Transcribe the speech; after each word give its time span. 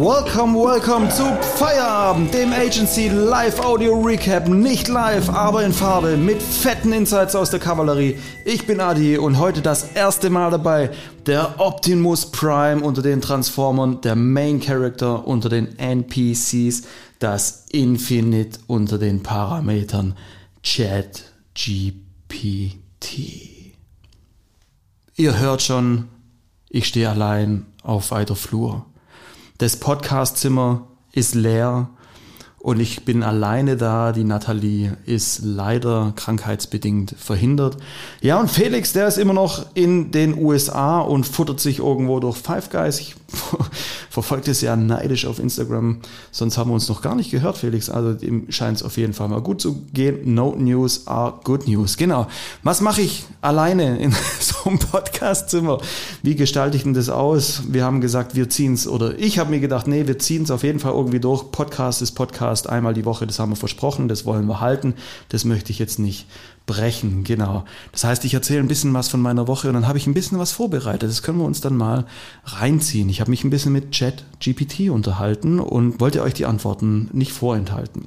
Welcome, 0.00 0.54
welcome 0.54 1.10
zu 1.10 1.24
Feierabend, 1.58 2.32
dem 2.32 2.54
Agency 2.54 3.08
Live 3.08 3.60
Audio 3.60 4.00
Recap. 4.00 4.48
Nicht 4.48 4.88
live, 4.88 5.28
aber 5.28 5.62
in 5.62 5.74
Farbe, 5.74 6.16
mit 6.16 6.42
fetten 6.42 6.94
Insights 6.94 7.36
aus 7.36 7.50
der 7.50 7.60
Kavallerie. 7.60 8.18
Ich 8.46 8.66
bin 8.66 8.80
Adi 8.80 9.18
und 9.18 9.38
heute 9.38 9.60
das 9.60 9.92
erste 9.92 10.30
Mal 10.30 10.50
dabei. 10.50 10.88
Der 11.26 11.60
Optimus 11.60 12.30
Prime 12.30 12.82
unter 12.82 13.02
den 13.02 13.20
Transformern, 13.20 14.00
der 14.00 14.16
Main 14.16 14.60
Character 14.60 15.28
unter 15.28 15.50
den 15.50 15.78
NPCs, 15.78 16.84
das 17.18 17.66
Infinite 17.70 18.58
unter 18.68 18.96
den 18.96 19.22
Parametern. 19.22 20.16
Chat 20.62 21.24
GPT. 21.52 22.72
Ihr 25.16 25.38
hört 25.38 25.60
schon, 25.60 26.08
ich 26.70 26.86
stehe 26.86 27.10
allein 27.10 27.66
auf 27.82 28.12
weiter 28.12 28.34
Flur. 28.34 28.86
Das 29.60 29.76
Podcastzimmer 29.76 30.86
ist 31.12 31.34
leer 31.34 31.90
und 32.60 32.80
ich 32.80 33.04
bin 33.04 33.22
alleine 33.22 33.76
da. 33.76 34.12
Die 34.12 34.24
Nathalie 34.24 34.96
ist 35.04 35.40
leider 35.44 36.14
krankheitsbedingt 36.16 37.14
verhindert. 37.18 37.76
Ja, 38.22 38.40
und 38.40 38.50
Felix, 38.50 38.94
der 38.94 39.06
ist 39.06 39.18
immer 39.18 39.34
noch 39.34 39.66
in 39.74 40.12
den 40.12 40.42
USA 40.42 41.00
und 41.00 41.26
futtert 41.26 41.60
sich 41.60 41.80
irgendwo 41.80 42.20
durch 42.20 42.38
Five 42.38 42.70
Guys. 42.70 43.00
Ich 43.00 43.16
verfolgt 44.10 44.48
es 44.48 44.60
ja 44.60 44.76
neidisch 44.76 45.26
auf 45.26 45.38
Instagram. 45.38 46.00
Sonst 46.30 46.58
haben 46.58 46.70
wir 46.70 46.74
uns 46.74 46.88
noch 46.88 47.02
gar 47.02 47.14
nicht 47.14 47.30
gehört, 47.30 47.56
Felix. 47.56 47.88
Also 47.88 48.12
dem 48.12 48.50
scheint 48.50 48.78
es 48.78 48.82
auf 48.82 48.96
jeden 48.96 49.12
Fall 49.12 49.28
mal 49.28 49.40
gut 49.40 49.60
zu 49.60 49.82
gehen. 49.92 50.34
No 50.34 50.54
News 50.56 51.06
are 51.06 51.40
good 51.44 51.68
news. 51.68 51.96
Genau. 51.96 52.26
Was 52.62 52.80
mache 52.80 53.02
ich 53.02 53.24
alleine 53.40 53.98
in 53.98 54.12
so 54.40 54.68
einem 54.68 54.78
Podcastzimmer? 54.78 55.78
Wie 56.22 56.34
gestalte 56.34 56.76
ich 56.76 56.82
denn 56.82 56.94
das 56.94 57.08
aus? 57.08 57.62
Wir 57.68 57.84
haben 57.84 58.00
gesagt, 58.00 58.34
wir 58.34 58.50
ziehen 58.50 58.74
es. 58.74 58.86
Oder 58.86 59.18
ich 59.18 59.38
habe 59.38 59.50
mir 59.50 59.60
gedacht, 59.60 59.86
nee, 59.86 60.06
wir 60.06 60.18
ziehen 60.18 60.42
es 60.42 60.50
auf 60.50 60.62
jeden 60.62 60.80
Fall 60.80 60.92
irgendwie 60.92 61.20
durch. 61.20 61.50
Podcast 61.50 62.02
ist 62.02 62.12
Podcast 62.12 62.68
einmal 62.68 62.94
die 62.94 63.04
Woche. 63.04 63.26
Das 63.26 63.38
haben 63.38 63.50
wir 63.52 63.56
versprochen. 63.56 64.08
Das 64.08 64.24
wollen 64.24 64.46
wir 64.46 64.60
halten. 64.60 64.94
Das 65.28 65.44
möchte 65.44 65.70
ich 65.70 65.78
jetzt 65.78 65.98
nicht 65.98 66.26
brechen, 66.70 67.24
genau. 67.24 67.64
Das 67.90 68.04
heißt, 68.04 68.24
ich 68.24 68.34
erzähle 68.34 68.60
ein 68.60 68.68
bisschen 68.68 68.94
was 68.94 69.08
von 69.08 69.20
meiner 69.20 69.48
Woche 69.48 69.68
und 69.68 69.74
dann 69.74 69.88
habe 69.88 69.98
ich 69.98 70.06
ein 70.06 70.14
bisschen 70.14 70.38
was 70.38 70.52
vorbereitet. 70.52 71.10
Das 71.10 71.22
können 71.22 71.38
wir 71.38 71.44
uns 71.44 71.60
dann 71.60 71.76
mal 71.76 72.06
reinziehen. 72.44 73.08
Ich 73.08 73.20
habe 73.20 73.30
mich 73.30 73.42
ein 73.42 73.50
bisschen 73.50 73.72
mit 73.72 73.90
Chat 73.90 74.24
GPT 74.38 74.90
unterhalten 74.90 75.58
und 75.58 76.00
wollte 76.00 76.22
euch 76.22 76.34
die 76.34 76.46
Antworten 76.46 77.08
nicht 77.12 77.32
vorenthalten. 77.32 78.06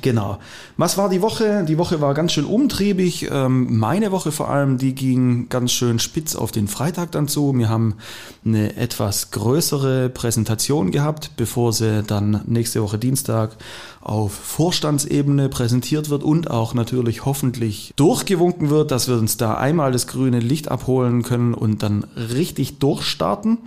Genau. 0.00 0.38
Was 0.78 0.96
war 0.96 1.10
die 1.10 1.20
Woche? 1.20 1.64
Die 1.68 1.76
Woche 1.76 2.00
war 2.00 2.14
ganz 2.14 2.32
schön 2.32 2.46
umtriebig. 2.46 3.28
Ähm, 3.30 3.78
meine 3.78 4.10
Woche 4.10 4.32
vor 4.32 4.48
allem, 4.48 4.78
die 4.78 4.94
ging 4.94 5.48
ganz 5.50 5.72
schön 5.72 5.98
spitz 5.98 6.34
auf 6.34 6.50
den 6.50 6.66
Freitag 6.66 7.12
dann 7.12 7.28
zu. 7.28 7.52
Wir 7.58 7.68
haben 7.68 7.96
eine 8.44 8.76
etwas 8.76 9.32
größere 9.32 10.08
Präsentation 10.08 10.92
gehabt, 10.92 11.32
bevor 11.36 11.72
sie 11.74 12.02
dann 12.02 12.40
nächste 12.46 12.82
Woche 12.82 12.98
Dienstag 12.98 13.56
auf 14.02 14.32
Vorstandsebene 14.32 15.48
präsentiert 15.48 16.10
wird 16.10 16.22
und 16.22 16.50
auch 16.50 16.74
natürlich 16.74 17.24
hoffentlich 17.24 17.92
durchgewunken 17.96 18.70
wird, 18.70 18.90
dass 18.90 19.08
wir 19.08 19.16
uns 19.16 19.36
da 19.36 19.54
einmal 19.54 19.92
das 19.92 20.06
grüne 20.06 20.40
Licht 20.40 20.70
abholen 20.70 21.22
können 21.22 21.54
und 21.54 21.82
dann 21.82 22.04
richtig 22.16 22.78
durchstarten. 22.78 23.58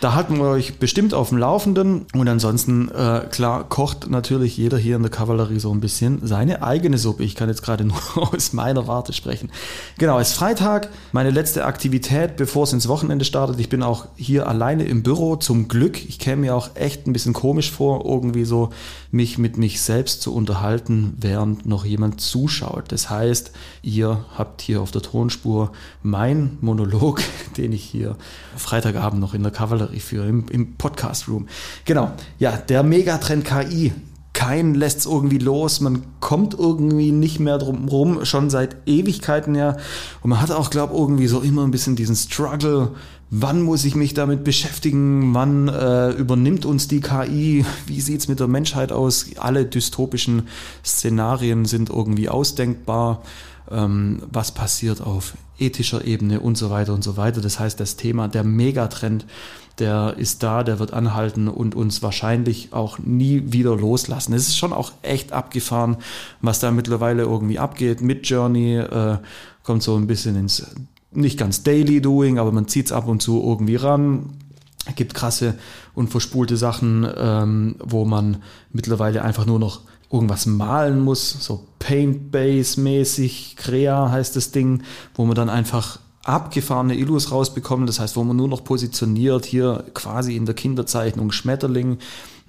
Da 0.00 0.14
halten 0.14 0.38
wir 0.38 0.46
euch 0.48 0.78
bestimmt 0.78 1.12
auf 1.12 1.28
dem 1.28 1.36
Laufenden 1.36 2.06
und 2.14 2.26
ansonsten, 2.26 2.88
äh, 2.88 3.26
klar, 3.30 3.68
kocht 3.68 4.08
natürlich 4.08 4.56
jeder 4.56 4.78
hier 4.78 4.96
in 4.96 5.02
der 5.02 5.10
Kavallerie 5.10 5.60
so 5.60 5.70
ein 5.74 5.80
bisschen 5.80 6.26
seine 6.26 6.62
eigene 6.62 6.96
Suppe. 6.96 7.22
Ich 7.22 7.34
kann 7.34 7.50
jetzt 7.50 7.62
gerade 7.62 7.84
nur 7.86 7.98
aus 8.16 8.54
meiner 8.54 8.86
Warte 8.86 9.12
sprechen. 9.12 9.50
Genau, 9.98 10.18
es 10.18 10.30
ist 10.30 10.36
Freitag, 10.36 10.88
meine 11.12 11.30
letzte 11.30 11.66
Aktivität, 11.66 12.36
bevor 12.36 12.64
es 12.64 12.72
ins 12.72 12.88
Wochenende 12.88 13.26
startet. 13.26 13.60
Ich 13.60 13.68
bin 13.68 13.82
auch 13.82 14.06
hier 14.16 14.48
alleine 14.48 14.84
im 14.84 15.02
Büro, 15.02 15.36
zum 15.36 15.68
Glück. 15.68 16.02
Ich 16.08 16.18
käme 16.18 16.42
mir 16.42 16.56
auch 16.56 16.70
echt 16.76 17.06
ein 17.06 17.12
bisschen 17.12 17.34
komisch 17.34 17.70
vor, 17.70 18.06
irgendwie 18.06 18.46
so 18.46 18.70
mich 19.10 19.38
mit 19.38 19.56
mich 19.56 19.80
selbst 19.80 20.22
zu 20.22 20.34
unterhalten, 20.34 21.14
während 21.18 21.66
noch 21.66 21.84
jemand 21.84 22.20
zuschaut. 22.20 22.92
Das 22.92 23.10
heißt, 23.10 23.50
ihr 23.82 24.24
habt 24.36 24.60
hier 24.60 24.80
auf 24.80 24.90
der 24.90 25.02
Tonspur 25.02 25.72
mein 26.02 26.58
Monolog, 26.60 27.22
den 27.56 27.72
ich 27.72 27.82
hier 27.82 28.16
Freitagabend 28.56 29.20
noch 29.20 29.34
in 29.34 29.42
der 29.42 29.52
Kavallerie 29.52 30.00
führe, 30.00 30.28
im, 30.28 30.46
im 30.48 30.76
Podcast 30.76 31.28
Room. 31.28 31.48
Genau, 31.84 32.12
ja, 32.38 32.56
der 32.56 32.82
Megatrend 32.82 33.44
KI. 33.44 33.92
Kein 34.32 34.74
lässt 34.74 35.00
es 35.00 35.06
irgendwie 35.06 35.38
los, 35.38 35.80
man 35.80 36.04
kommt 36.20 36.54
irgendwie 36.54 37.10
nicht 37.10 37.40
mehr 37.40 37.58
drum 37.58 37.88
rum, 37.88 38.24
schon 38.24 38.48
seit 38.48 38.76
Ewigkeiten 38.86 39.56
ja. 39.56 39.76
Und 40.22 40.30
man 40.30 40.40
hat 40.40 40.52
auch, 40.52 40.70
glaube 40.70 40.94
ich, 40.94 41.00
irgendwie 41.00 41.26
so 41.26 41.40
immer 41.40 41.64
ein 41.64 41.72
bisschen 41.72 41.96
diesen 41.96 42.14
Struggle, 42.14 42.92
wann 43.30 43.62
muss 43.62 43.84
ich 43.84 43.94
mich 43.94 44.12
damit 44.12 44.42
beschäftigen, 44.42 45.32
wann 45.34 45.68
äh, 45.68 46.10
übernimmt 46.10 46.66
uns 46.66 46.88
die 46.88 47.00
KI, 47.00 47.64
wie 47.86 48.00
sieht's 48.00 48.28
mit 48.28 48.40
der 48.40 48.48
Menschheit 48.48 48.90
aus, 48.90 49.26
alle 49.38 49.64
dystopischen 49.64 50.48
Szenarien 50.84 51.64
sind 51.64 51.90
irgendwie 51.90 52.28
ausdenkbar, 52.28 53.22
ähm, 53.70 54.22
was 54.30 54.52
passiert 54.52 55.00
auf 55.00 55.34
ethischer 55.58 56.04
Ebene 56.04 56.40
und 56.40 56.58
so 56.58 56.70
weiter 56.70 56.92
und 56.92 57.04
so 57.04 57.16
weiter. 57.16 57.40
Das 57.40 57.60
heißt, 57.60 57.78
das 57.78 57.96
Thema, 57.96 58.26
der 58.26 58.42
Megatrend, 58.42 59.26
der 59.78 60.14
ist 60.18 60.42
da, 60.42 60.64
der 60.64 60.78
wird 60.78 60.92
anhalten 60.92 61.48
und 61.48 61.74
uns 61.74 62.02
wahrscheinlich 62.02 62.72
auch 62.72 62.98
nie 62.98 63.44
wieder 63.52 63.76
loslassen. 63.76 64.32
Es 64.34 64.48
ist 64.48 64.58
schon 64.58 64.72
auch 64.72 64.92
echt 65.02 65.32
abgefahren, 65.32 65.98
was 66.40 66.58
da 66.58 66.70
mittlerweile 66.70 67.22
irgendwie 67.22 67.58
abgeht. 67.58 68.00
Mit 68.00 68.28
Journey 68.28 68.76
äh, 68.76 69.18
kommt 69.62 69.82
so 69.82 69.96
ein 69.96 70.06
bisschen 70.06 70.36
ins 70.36 70.66
nicht 71.12 71.38
ganz 71.38 71.62
Daily 71.62 72.00
Doing, 72.00 72.38
aber 72.38 72.52
man 72.52 72.68
zieht 72.68 72.86
es 72.86 72.92
ab 72.92 73.08
und 73.08 73.22
zu 73.22 73.42
irgendwie 73.42 73.76
ran. 73.76 74.30
Es 74.86 74.94
gibt 74.94 75.14
krasse 75.14 75.54
und 75.94 76.08
verspulte 76.08 76.56
Sachen, 76.56 77.06
ähm, 77.16 77.76
wo 77.80 78.04
man 78.04 78.38
mittlerweile 78.72 79.22
einfach 79.22 79.46
nur 79.46 79.58
noch 79.58 79.82
irgendwas 80.10 80.46
malen 80.46 81.00
muss, 81.00 81.30
so 81.44 81.66
Paint-Base-mäßig, 81.78 83.56
Crea 83.56 84.10
heißt 84.10 84.34
das 84.34 84.50
Ding, 84.50 84.82
wo 85.14 85.24
man 85.24 85.36
dann 85.36 85.48
einfach 85.48 86.00
abgefahrene 86.30 86.96
Illus 86.96 87.30
rausbekommt, 87.30 87.88
das 87.88 88.00
heißt, 88.00 88.16
wo 88.16 88.24
man 88.24 88.36
nur 88.36 88.48
noch 88.48 88.64
positioniert, 88.64 89.44
hier 89.44 89.84
quasi 89.94 90.36
in 90.36 90.46
der 90.46 90.54
Kinderzeichnung 90.54 91.32
Schmetterling 91.32 91.98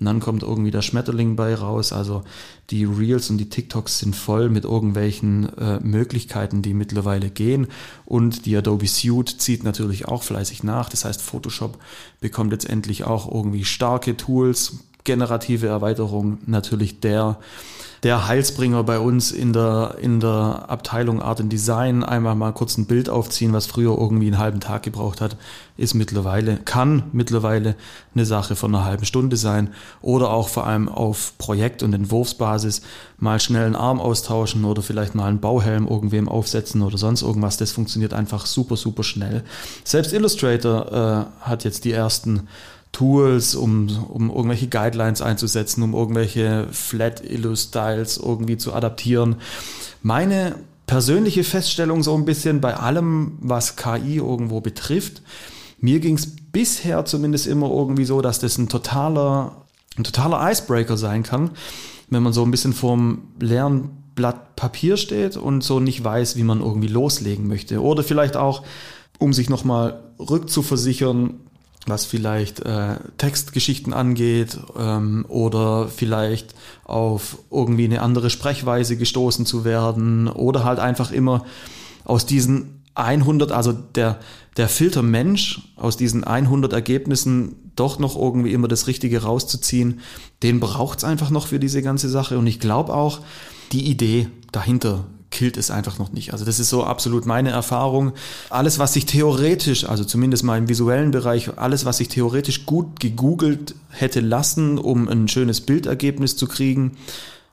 und 0.02 0.06
dann 0.06 0.20
kommt 0.20 0.42
irgendwie 0.42 0.72
der 0.72 0.82
Schmetterling 0.82 1.36
bei 1.36 1.54
raus. 1.54 1.94
Also 1.94 2.24
die 2.72 2.86
Reels 2.86 3.30
und 3.30 3.38
die 3.38 3.50
TikToks 3.50 4.00
sind 4.00 4.16
voll 4.16 4.50
mit 4.50 4.64
irgendwelchen 4.64 5.56
äh, 5.60 5.80
Möglichkeiten, 5.80 6.64
die 6.64 6.74
mittlerweile 6.74 7.30
gehen. 7.30 7.68
Und 8.06 8.48
die 8.48 8.58
Adobe 8.58 8.88
Suite 8.88 9.40
zieht 9.40 9.64
natürlich 9.64 10.08
auch 10.08 10.24
fleißig 10.24 10.64
nach. 10.64 10.90
Das 10.90 11.06
heißt, 11.06 11.22
Photoshop 11.22 11.78
bekommt 12.20 12.52
jetzt 12.52 12.68
endlich 12.68 13.04
auch 13.04 13.32
irgendwie 13.32 13.64
starke 13.64 14.18
Tools, 14.18 14.80
generative 15.04 15.68
Erweiterung 15.68 16.40
natürlich 16.46 17.00
der 17.00 17.38
der 18.04 18.28
Heilsbringer 18.28 18.84
bei 18.84 18.98
uns 18.98 19.32
in 19.32 19.54
der, 19.54 19.96
in 20.02 20.20
der 20.20 20.66
Abteilung 20.68 21.22
Art 21.22 21.40
and 21.40 21.54
Design. 21.54 22.04
Einmal 22.04 22.34
mal 22.34 22.52
kurz 22.52 22.78
ein 22.78 22.88
Bild 22.88 23.10
aufziehen, 23.10 23.54
was 23.54 23.68
früher 23.68 23.96
irgendwie 23.96 24.26
einen 24.26 24.40
halben 24.40 24.60
Tag 24.60 24.82
gebraucht 24.82 25.22
hat, 25.22 25.38
ist 25.78 25.94
mittlerweile, 25.94 26.58
kann 26.58 27.04
mittlerweile 27.12 27.76
eine 28.16 28.26
Sache 28.26 28.56
von 28.56 28.74
einer 28.74 28.86
halben 28.86 29.06
Stunde 29.06 29.38
sein. 29.38 29.70
Oder 30.02 30.32
auch 30.32 30.50
vor 30.50 30.66
allem 30.66 30.90
auf 30.90 31.34
Projekt- 31.38 31.84
und 31.84 31.94
Entwurfsbasis 31.94 32.82
mal 33.20 33.40
schnell 33.40 33.66
einen 33.66 33.76
Arm 33.76 34.00
austauschen 34.00 34.66
oder 34.66 34.82
vielleicht 34.82 35.14
mal 35.14 35.28
einen 35.28 35.40
Bauhelm 35.40 35.88
irgendwem 35.88 36.28
aufsetzen 36.28 36.82
oder 36.82 36.98
sonst 36.98 37.22
irgendwas. 37.22 37.58
Das 37.58 37.72
funktioniert 37.72 38.14
einfach 38.14 38.48
super, 38.48 38.78
super 38.78 39.04
schnell. 39.04 39.44
Selbst 39.84 40.12
Illustrator 40.12 41.28
äh, 41.42 41.46
hat 41.48 41.64
jetzt 41.66 41.86
die 41.86 41.92
ersten 41.92 42.48
Tools, 42.92 43.56
um, 43.56 43.90
um 44.10 44.30
irgendwelche 44.30 44.68
Guidelines 44.68 45.22
einzusetzen, 45.22 45.84
um 45.84 45.94
irgendwelche 45.94 46.68
Flat 46.72 47.24
Illu-Styles 47.24 48.18
irgendwie 48.18 48.58
zu 48.58 48.74
adaptieren. 48.74 49.38
Meine 50.02 50.56
persönliche 50.88 51.44
Feststellung 51.44 52.04
so 52.04 52.16
ein 52.16 52.26
bisschen 52.26 52.60
bei 52.60 52.76
allem, 52.76 53.38
was 53.40 53.78
KI 53.78 54.18
irgendwo 54.18 54.60
betrifft, 54.60 55.22
mir 55.80 56.00
ging 56.00 56.16
es 56.16 56.28
bisher 56.52 57.06
zumindest 57.06 57.48
immer 57.48 57.70
irgendwie 57.70 58.06
so, 58.06 58.22
dass 58.22 58.40
das 58.40 58.58
ein 58.58 58.70
totaler, 58.70 59.66
ein 59.98 60.04
totaler 60.04 60.52
Icebreaker 60.52 60.98
sein 60.98 61.24
kann, 61.24 61.52
wenn 62.10 62.22
man 62.22 62.34
so 62.34 62.44
ein 62.44 62.52
bisschen 62.52 62.74
vorm 62.74 63.30
leeren 63.40 63.90
Blatt 64.16 64.56
Papier 64.56 64.98
steht 64.98 65.38
und 65.38 65.64
so 65.64 65.80
nicht 65.80 66.04
weiß, 66.04 66.36
wie 66.36 66.44
man 66.44 66.60
irgendwie 66.62 66.88
loslegen 66.88 67.48
möchte. 67.48 67.82
Oder 67.82 68.04
vielleicht 68.04 68.38
auch, 68.38 68.64
um 69.18 69.34
sich 69.34 69.50
nochmal 69.50 70.04
rückzuversichern, 70.20 71.40
was 71.88 72.06
vielleicht 72.06 72.60
äh, 72.60 72.96
Textgeschichten 73.18 73.94
angeht 73.94 74.58
ähm, 74.78 75.26
oder 75.28 75.88
vielleicht 75.88 76.54
auf 76.84 77.40
irgendwie 77.50 77.86
eine 77.86 78.02
andere 78.02 78.30
Sprechweise 78.30 78.98
gestoßen 78.98 79.46
zu 79.46 79.66
werden 79.66 80.28
oder 80.28 80.64
halt 80.64 80.80
einfach 80.80 81.12
immer 81.12 81.44
aus 82.06 82.26
diesen 82.26 82.84
100, 82.94 83.52
also 83.52 83.72
der, 83.72 84.20
der 84.58 84.68
Filter 84.68 85.02
Mensch, 85.02 85.62
aus 85.76 85.98
diesen 85.98 86.24
100 86.24 86.74
Ergebnissen 86.74 87.56
doch 87.76 88.00
noch 88.00 88.16
irgendwie 88.18 88.54
immer 88.54 88.68
das 88.68 88.88
Richtige 88.88 89.24
rauszuziehen, 89.24 90.02
den 90.44 90.60
braucht 90.60 91.00
es 91.00 91.04
einfach 91.04 91.30
noch 91.30 91.48
für 91.48 91.60
diese 91.60 91.82
ganze 91.82 92.10
Sache. 92.10 92.38
Und 92.38 92.48
ich 92.48 92.60
glaube 92.60 92.94
auch, 92.94 93.22
die 93.72 93.90
Idee 93.90 94.28
dahinter 94.52 95.06
killt 95.32 95.58
es 95.58 95.72
einfach 95.72 95.98
noch 95.98 96.12
nicht. 96.12 96.34
Also 96.34 96.46
das 96.46 96.60
ist 96.60 96.70
so 96.70 96.84
absolut 96.84 97.26
meine 97.26 97.50
Erfahrung. 97.50 98.14
Alles, 98.50 98.78
was 98.78 98.94
sich 98.94 99.06
theoretisch, 99.06 99.86
also 99.86 100.04
zumindest 100.04 100.44
mal 100.44 100.58
im 100.58 100.70
visuellen 100.70 101.12
Bereich, 101.12 101.58
alles, 101.58 101.86
was 101.86 101.98
sich 101.98 102.10
theoretisch 102.10 102.66
gut 102.66 103.00
gegoogelt 103.00 103.76
hätte 103.90 104.20
lassen, 104.20 104.78
um 104.78 105.08
ein 105.08 105.28
schönes 105.28 105.62
Bildergebnis 105.62 106.36
zu 106.36 106.48
kriegen, 106.48 106.98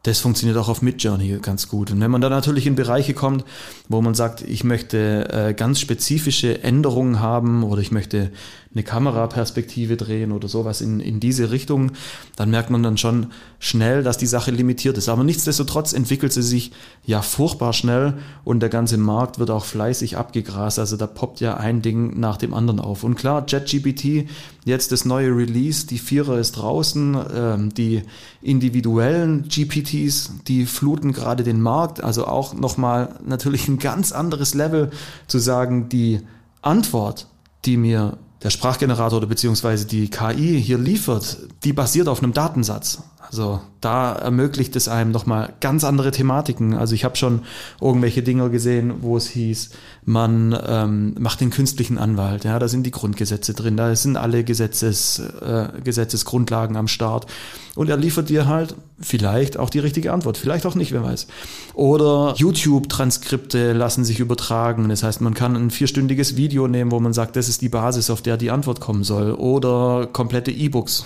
das 0.05 0.21
funktioniert 0.21 0.57
auch 0.59 0.69
auf 0.69 0.81
Midjourney 0.81 1.39
ganz 1.43 1.69
gut. 1.69 1.91
Und 1.91 2.01
wenn 2.01 2.11
man 2.11 2.21
dann 2.21 2.31
natürlich 2.31 2.67
in 2.67 2.77
Bereiche 2.77 3.15
kommt, 3.15 3.45
wo 3.89 4.01
man 4.01 4.15
sagt, 4.15 4.43
ich 4.43 4.63
möchte 4.63 5.29
äh, 5.31 5.55
ganz 5.55 5.81
spezifische 5.81 6.63
Änderungen 6.63 7.21
haben 7.21 7.65
oder 7.65 7.81
ich 7.83 7.91
möchte 7.91 8.31
eine 8.75 8.83
Kameraperspektive 8.83 9.97
drehen 9.97 10.31
oder 10.31 10.47
sowas 10.47 10.81
in, 10.81 11.01
in 11.01 11.21
diese 11.21 11.51
Richtung, 11.51 11.93
dann 12.37 12.51
merkt 12.51 12.69
man 12.69 12.83
dann 12.83 12.99
schon 12.99 13.29
schnell, 13.59 14.03
dass 14.03 14.19
die 14.19 14.27
Sache 14.27 14.51
limitiert 14.51 14.99
ist. 14.99 15.09
Aber 15.09 15.25
nichtsdestotrotz 15.25 15.95
entwickelt 15.95 16.33
sie 16.33 16.43
sich 16.43 16.73
ja 17.05 17.23
furchtbar 17.23 17.73
schnell 17.73 18.15
und 18.45 18.61
der 18.61 18.69
ganze 18.69 18.99
Markt 18.99 19.39
wird 19.39 19.51
auch 19.51 19.65
fleißig 19.65 20.19
abgegrast. 20.19 20.79
Also 20.79 20.97
da 20.97 21.07
poppt 21.07 21.41
ja 21.41 21.57
ein 21.57 21.81
Ding 21.81 22.21
nach 22.21 22.37
dem 22.37 22.53
anderen 22.53 22.79
auf. 22.79 23.05
Und 23.05 23.15
klar, 23.15 23.45
JetGPT, 23.49 24.29
jetzt 24.67 24.93
das 24.93 25.07
neue 25.07 25.35
Release, 25.35 25.87
die 25.87 25.99
Vierer 25.99 26.39
ist 26.39 26.53
draußen, 26.53 27.17
ähm, 27.35 27.75
die 27.75 28.03
individuellen 28.43 29.49
GPTs, 29.49 30.33
die 30.47 30.67
fluten 30.67 31.13
gerade 31.13 31.43
den 31.43 31.63
Markt. 31.63 32.05
Also 32.05 32.27
auch 32.27 32.53
nochmal 32.53 33.19
natürlich 33.25 33.67
ein 33.67 33.79
ganz 33.79 34.13
anderes 34.13 34.53
Level 34.53 34.91
zu 35.27 35.39
sagen, 35.39 35.89
die 35.89 36.21
Antwort, 36.61 37.29
die 37.65 37.77
mir 37.77 38.19
der 38.43 38.51
Sprachgenerator 38.51 39.19
oder 39.19 39.27
beziehungsweise 39.27 39.87
die 39.87 40.09
KI 40.11 40.61
hier 40.61 40.79
liefert, 40.79 41.39
die 41.65 41.73
basiert 41.73 42.09
auf 42.09 42.23
einem 42.23 42.33
Datensatz. 42.33 43.03
Also 43.31 43.61
da 43.81 44.15
ermöglicht 44.15 44.75
es 44.75 44.89
einem 44.89 45.11
nochmal 45.11 45.53
ganz 45.61 45.85
andere 45.85 46.11
Thematiken. 46.11 46.75
Also 46.75 46.95
ich 46.95 47.05
habe 47.05 47.17
schon 47.17 47.43
irgendwelche 47.81 48.23
Dinge 48.23 48.49
gesehen, 48.51 48.95
wo 49.03 49.17
es 49.17 49.29
hieß, 49.29 49.71
man 50.05 50.59
ähm, 50.67 51.15
macht 51.19 51.41
den 51.41 51.51
künstlichen 51.51 51.99
Anwalt. 51.99 52.45
Ja, 52.45 52.59
da 52.59 52.69
sind 52.69 52.85
die 52.85 52.91
Grundgesetze 52.91 53.53
drin, 53.53 53.77
da 53.77 53.95
sind 53.95 54.17
alle 54.17 54.45
Gesetzes, 54.45 55.19
äh, 55.19 55.69
Gesetzesgrundlagen 55.85 56.77
am 56.77 56.89
Start. 56.89 57.27
Und 57.75 57.91
er 57.91 57.97
liefert 57.99 58.31
dir 58.31 58.47
halt 58.47 58.75
vielleicht 58.99 59.59
auch 59.59 59.71
die 59.71 59.79
richtige 59.79 60.13
Antwort, 60.13 60.39
vielleicht 60.39 60.67
auch 60.67 60.75
nicht, 60.75 60.93
wer 60.93 61.05
weiß. 61.05 61.29
Oder 61.75 62.35
YouTube-Transkripte 62.37 63.73
lassen 63.75 64.05
sich 64.05 64.19
übertragen. 64.19 64.89
Das 64.89 65.03
heißt, 65.03 65.21
man 65.21 65.35
kann 65.35 65.55
ein 65.55 65.71
vierstündiges 65.71 66.37
Video 66.37 66.67
nehmen, 66.67 66.91
wo 66.91 66.99
man 66.99 67.13
sagt, 67.13 67.37
das 67.37 67.49
ist 67.49 67.61
die 67.61 67.69
Basis, 67.69 68.11
auf 68.11 68.23
der 68.23 68.39
die 68.39 68.51
Antwort 68.51 68.81
kommen 68.81 69.05
soll. 69.05 69.33
Oder 69.33 70.09
komplette 70.11 70.51
E-Books, 70.51 71.05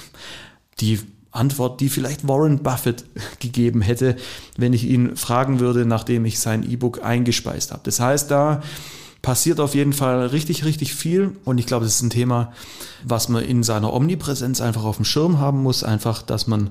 die 0.81 1.01
Antwort, 1.33 1.81
die 1.81 1.89
vielleicht 1.89 2.29
Warren 2.29 2.63
Buffett 2.63 3.05
gegeben 3.41 3.81
hätte, 3.81 4.17
wenn 4.57 4.73
ich 4.73 4.85
ihn 4.85 5.17
fragen 5.17 5.61
würde, 5.61 5.85
nachdem 5.87 6.25
ich 6.25 6.39
sein 6.39 6.63
E-Book 6.63 7.03
eingespeist 7.03 7.73
habe. 7.73 7.83
Das 7.85 8.01
heißt, 8.01 8.31
da 8.31 8.63
passiert 9.23 9.61
auf 9.61 9.75
jeden 9.75 9.93
Fall 9.93 10.27
richtig, 10.27 10.65
richtig 10.65 10.95
viel. 10.95 11.37
Und 11.45 11.59
ich 11.59 11.67
glaube, 11.67 11.85
das 11.85 11.97
ist 11.97 12.03
ein 12.03 12.11
Thema, 12.11 12.53
was 13.05 13.29
man 13.29 13.45
in 13.45 13.63
seiner 13.63 13.93
Omnipräsenz 13.93 14.61
einfach 14.61 14.85
auf 14.85 14.97
dem 14.97 15.05
Schirm 15.05 15.39
haben 15.39 15.63
muss. 15.63 15.85
Einfach, 15.85 16.23
dass 16.23 16.47
man 16.47 16.71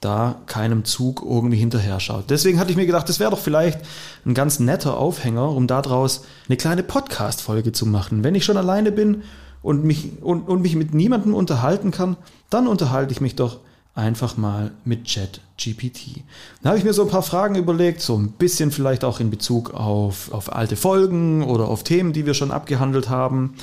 da 0.00 0.42
keinem 0.46 0.84
Zug 0.84 1.24
irgendwie 1.26 1.56
hinterher 1.56 2.00
schaut. 2.00 2.30
Deswegen 2.30 2.60
hatte 2.60 2.70
ich 2.70 2.76
mir 2.76 2.86
gedacht, 2.86 3.08
das 3.08 3.18
wäre 3.18 3.30
doch 3.30 3.38
vielleicht 3.38 3.80
ein 4.26 4.34
ganz 4.34 4.60
netter 4.60 4.98
Aufhänger, 4.98 5.50
um 5.50 5.66
daraus 5.66 6.24
eine 6.48 6.58
kleine 6.58 6.82
Podcast-Folge 6.82 7.72
zu 7.72 7.86
machen. 7.86 8.22
Wenn 8.22 8.34
ich 8.34 8.44
schon 8.44 8.58
alleine 8.58 8.92
bin 8.92 9.22
und 9.62 9.84
mich, 9.84 10.22
und, 10.22 10.48
und 10.48 10.60
mich 10.60 10.76
mit 10.76 10.92
niemandem 10.92 11.34
unterhalten 11.34 11.90
kann, 11.92 12.18
dann 12.50 12.66
unterhalte 12.66 13.12
ich 13.12 13.22
mich 13.22 13.36
doch 13.36 13.60
einfach 13.96 14.36
mal 14.36 14.72
mit 14.84 15.04
Chat 15.04 15.40
GPT. 15.56 16.22
Da 16.62 16.68
habe 16.68 16.78
ich 16.78 16.84
mir 16.84 16.92
so 16.92 17.02
ein 17.02 17.08
paar 17.08 17.22
Fragen 17.22 17.54
überlegt, 17.54 18.02
so 18.02 18.16
ein 18.16 18.32
bisschen 18.32 18.70
vielleicht 18.70 19.04
auch 19.04 19.20
in 19.20 19.30
Bezug 19.30 19.72
auf, 19.72 20.30
auf 20.32 20.54
alte 20.54 20.76
Folgen 20.76 21.42
oder 21.42 21.68
auf 21.68 21.82
Themen, 21.82 22.12
die 22.12 22.26
wir 22.26 22.34
schon 22.34 22.50
abgehandelt 22.50 23.08
haben. 23.08 23.54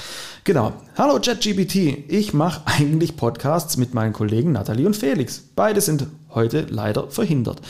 Genau. 0.44 0.74
Hallo 0.98 1.20
Chat 1.20 1.42
GPT. 1.42 2.10
Ich 2.10 2.34
mache 2.34 2.64
eigentlich 2.66 3.16
Podcasts 3.16 3.78
mit 3.78 3.94
meinen 3.94 4.12
Kollegen 4.12 4.52
Nathalie 4.52 4.88
und 4.88 4.98
Felix. 4.98 5.44
Beide 5.56 5.82
sind 5.82 6.08
heute 6.32 6.66
leider 6.68 7.10
verhindert. 7.10 7.62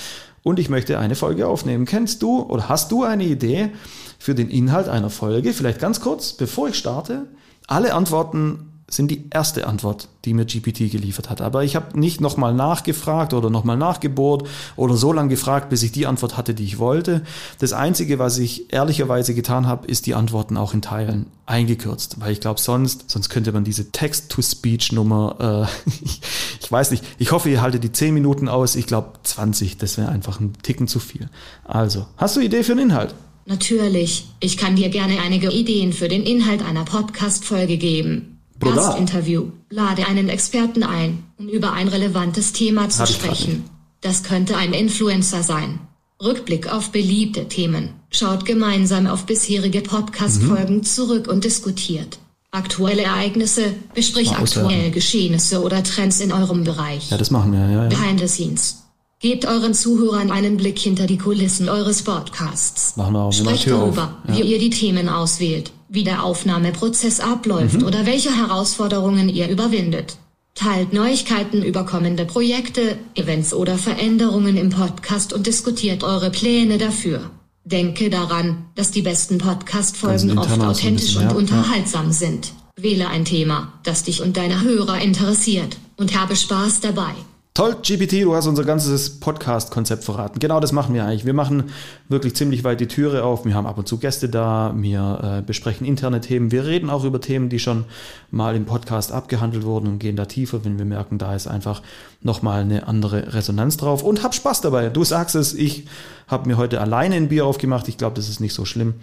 Und 0.41 0.57
ich 0.57 0.69
möchte 0.69 0.99
eine 0.99 1.15
Folge 1.15 1.47
aufnehmen. 1.47 1.85
Kennst 1.85 2.21
du 2.21 2.41
oder 2.43 2.69
hast 2.69 2.91
du 2.91 3.03
eine 3.03 3.25
Idee 3.25 3.71
für 4.19 4.35
den 4.35 4.49
Inhalt 4.49 4.87
einer 4.87 5.09
Folge? 5.09 5.51
Vielleicht 5.53 5.79
ganz 5.79 5.99
kurz, 5.99 6.33
bevor 6.33 6.69
ich 6.69 6.75
starte. 6.75 7.27
Alle 7.67 7.93
Antworten 7.93 8.72
sind 8.95 9.09
die 9.09 9.25
erste 9.29 9.67
Antwort, 9.67 10.07
die 10.25 10.33
mir 10.33 10.45
GPT 10.45 10.91
geliefert 10.91 11.29
hat. 11.29 11.41
Aber 11.41 11.63
ich 11.63 11.75
habe 11.75 11.99
nicht 11.99 12.21
nochmal 12.21 12.53
nachgefragt 12.53 13.33
oder 13.33 13.49
nochmal 13.49 13.77
nachgebohrt 13.77 14.47
oder 14.75 14.95
so 14.95 15.11
lange 15.11 15.29
gefragt, 15.29 15.69
bis 15.69 15.83
ich 15.83 15.91
die 15.91 16.05
Antwort 16.05 16.37
hatte, 16.37 16.53
die 16.53 16.63
ich 16.63 16.79
wollte. 16.79 17.23
Das 17.59 17.73
Einzige, 17.73 18.19
was 18.19 18.37
ich 18.37 18.71
ehrlicherweise 18.73 19.33
getan 19.33 19.67
habe, 19.67 19.87
ist 19.87 20.05
die 20.05 20.15
Antworten 20.15 20.57
auch 20.57 20.73
in 20.73 20.81
Teilen 20.81 21.27
eingekürzt, 21.45 22.21
weil 22.21 22.31
ich 22.31 22.39
glaube, 22.39 22.59
sonst, 22.59 23.09
sonst 23.09 23.29
könnte 23.29 23.51
man 23.51 23.63
diese 23.63 23.91
Text-to-Speech-Nummer, 23.91 25.67
äh, 25.67 25.89
ich, 26.03 26.21
ich 26.61 26.71
weiß 26.71 26.91
nicht, 26.91 27.03
ich 27.17 27.31
hoffe, 27.31 27.49
ihr 27.49 27.61
haltet 27.61 27.83
die 27.83 27.91
10 27.91 28.13
Minuten 28.13 28.47
aus. 28.47 28.75
Ich 28.75 28.87
glaube, 28.87 29.13
20, 29.23 29.77
das 29.77 29.97
wäre 29.97 30.09
einfach 30.09 30.39
ein 30.39 30.53
Ticken 30.61 30.87
zu 30.87 30.99
viel. 30.99 31.29
Also, 31.63 32.05
hast 32.17 32.35
du 32.35 32.39
Idee 32.39 32.63
für 32.63 32.73
einen 32.73 32.91
Inhalt? 32.91 33.13
Natürlich, 33.45 34.25
ich 34.39 34.55
kann 34.55 34.77
dir 34.77 34.89
gerne 34.89 35.19
einige 35.19 35.51
Ideen 35.51 35.91
für 35.91 36.07
den 36.07 36.23
Inhalt 36.23 36.63
einer 36.63 36.85
Podcast-Folge 36.85 37.77
geben. 37.77 38.32
Erstinterview. 38.67 39.45
Lade 39.69 40.07
einen 40.07 40.29
Experten 40.29 40.83
ein, 40.83 41.23
um 41.37 41.47
über 41.47 41.73
ein 41.73 41.87
relevantes 41.87 42.53
Thema 42.53 42.89
zu 42.89 43.05
sprechen. 43.05 43.65
Das 44.01 44.23
könnte 44.23 44.57
ein 44.57 44.73
Influencer 44.73 45.43
sein. 45.43 45.79
Rückblick 46.21 46.71
auf 46.71 46.91
beliebte 46.91 47.47
Themen. 47.47 47.89
Schaut 48.09 48.45
gemeinsam 48.45 49.07
auf 49.07 49.25
bisherige 49.25 49.81
Podcast-Folgen 49.81 50.77
mhm. 50.77 50.83
zurück 50.83 51.27
und 51.27 51.43
diskutiert. 51.43 52.19
Aktuelle 52.51 53.01
Ereignisse, 53.01 53.73
besprich 53.95 54.31
aktuelle 54.31 54.91
Geschehnisse 54.91 55.63
oder 55.63 55.83
Trends 55.83 56.19
in 56.19 56.31
eurem 56.31 56.63
Bereich. 56.63 57.09
Ja, 57.09 57.17
das 57.17 57.31
machen 57.31 57.51
wir, 57.51 57.59
ja, 57.61 57.83
ja. 57.83 57.89
Behind 57.89 58.19
the 58.19 58.27
scenes. 58.27 58.82
Gebt 59.23 59.47
euren 59.47 59.73
Zuhörern 59.73 60.29
einen 60.29 60.57
Blick 60.57 60.77
hinter 60.77 61.07
die 61.07 61.17
Kulissen 61.17 61.67
eures 61.67 62.03
Podcasts. 62.03 62.95
Machen 62.97 63.13
wir 63.13 63.21
auch. 63.21 63.33
Sprecht 63.33 63.67
darüber, 63.67 64.17
ja. 64.27 64.35
wie 64.35 64.41
ihr 64.41 64.59
die 64.59 64.69
Themen 64.69 65.09
auswählt 65.09 65.71
wie 65.93 66.03
der 66.03 66.23
Aufnahmeprozess 66.23 67.19
abläuft 67.19 67.81
mhm. 67.81 67.85
oder 67.85 68.07
welche 68.07 68.35
Herausforderungen 68.35 69.29
ihr 69.29 69.47
überwindet. 69.47 70.17
Teilt 70.55 70.91
Neuigkeiten 70.91 71.61
über 71.61 71.85
kommende 71.85 72.25
Projekte, 72.25 72.97
Events 73.13 73.53
oder 73.53 73.77
Veränderungen 73.77 74.57
im 74.57 74.71
Podcast 74.71 75.33
und 75.33 75.45
diskutiert 75.45 76.03
eure 76.03 76.31
Pläne 76.31 76.79
dafür. 76.79 77.29
Denke 77.63 78.09
daran, 78.09 78.65
dass 78.73 78.89
die 78.89 79.03
besten 79.03 79.37
Podcast-Folgen 79.37 80.37
oft 80.37 80.59
authentisch 80.59 81.13
bisschen, 81.13 81.29
und 81.29 81.35
unterhaltsam 81.35 82.11
sind. 82.11 82.53
Wähle 82.75 83.07
ein 83.07 83.23
Thema, 83.23 83.73
das 83.83 84.03
dich 84.03 84.23
und 84.23 84.35
deine 84.35 84.61
Hörer 84.61 84.99
interessiert, 84.99 85.77
und 85.95 86.19
habe 86.19 86.35
Spaß 86.35 86.79
dabei. 86.81 87.13
Toll, 87.55 87.75
GPT, 87.83 88.23
du 88.23 88.33
hast 88.33 88.47
unser 88.47 88.63
ganzes 88.63 89.19
Podcast-Konzept 89.19 90.03
verraten. 90.03 90.39
Genau 90.39 90.59
das 90.59 90.71
machen 90.71 90.95
wir 90.95 91.05
eigentlich. 91.05 91.23
Wir 91.23 91.35
machen 91.35 91.65
wirklich 92.09 92.35
ziemlich 92.35 92.63
weit 92.63 92.79
die 92.79 92.87
Türe 92.87 93.23
auf. 93.23 93.45
Wir 93.45 93.53
haben 93.53 93.67
ab 93.67 93.77
und 93.77 93.87
zu 93.87 93.99
Gäste 93.99 94.27
da. 94.27 94.73
Wir 94.75 95.37
äh, 95.37 95.41
besprechen 95.43 95.85
interne 95.85 96.19
Themen. 96.19 96.51
Wir 96.51 96.65
reden 96.65 96.89
auch 96.89 97.03
über 97.03 97.21
Themen, 97.21 97.49
die 97.49 97.59
schon 97.59 97.85
mal 98.31 98.55
im 98.55 98.65
Podcast 98.65 99.11
abgehandelt 99.11 99.65
wurden 99.65 99.85
und 99.85 99.99
gehen 99.99 100.15
da 100.15 100.25
tiefer, 100.25 100.65
wenn 100.65 100.79
wir 100.79 100.85
merken, 100.85 101.19
da 101.19 101.35
ist 101.35 101.45
einfach 101.45 101.83
nochmal 102.21 102.61
eine 102.61 102.87
andere 102.87 103.35
Resonanz 103.35 103.77
drauf. 103.77 104.01
Und 104.01 104.23
hab 104.23 104.33
Spaß 104.33 104.61
dabei. 104.61 104.89
Du 104.89 105.03
sagst 105.03 105.35
es, 105.35 105.53
ich 105.53 105.85
habe 106.27 106.47
mir 106.47 106.57
heute 106.57 106.81
alleine 106.81 107.13
ein 107.13 107.29
Bier 107.29 107.45
aufgemacht. 107.45 107.87
Ich 107.87 107.99
glaube, 107.99 108.15
das 108.15 108.29
ist 108.29 108.39
nicht 108.39 108.55
so 108.55 108.65
schlimm. 108.65 108.95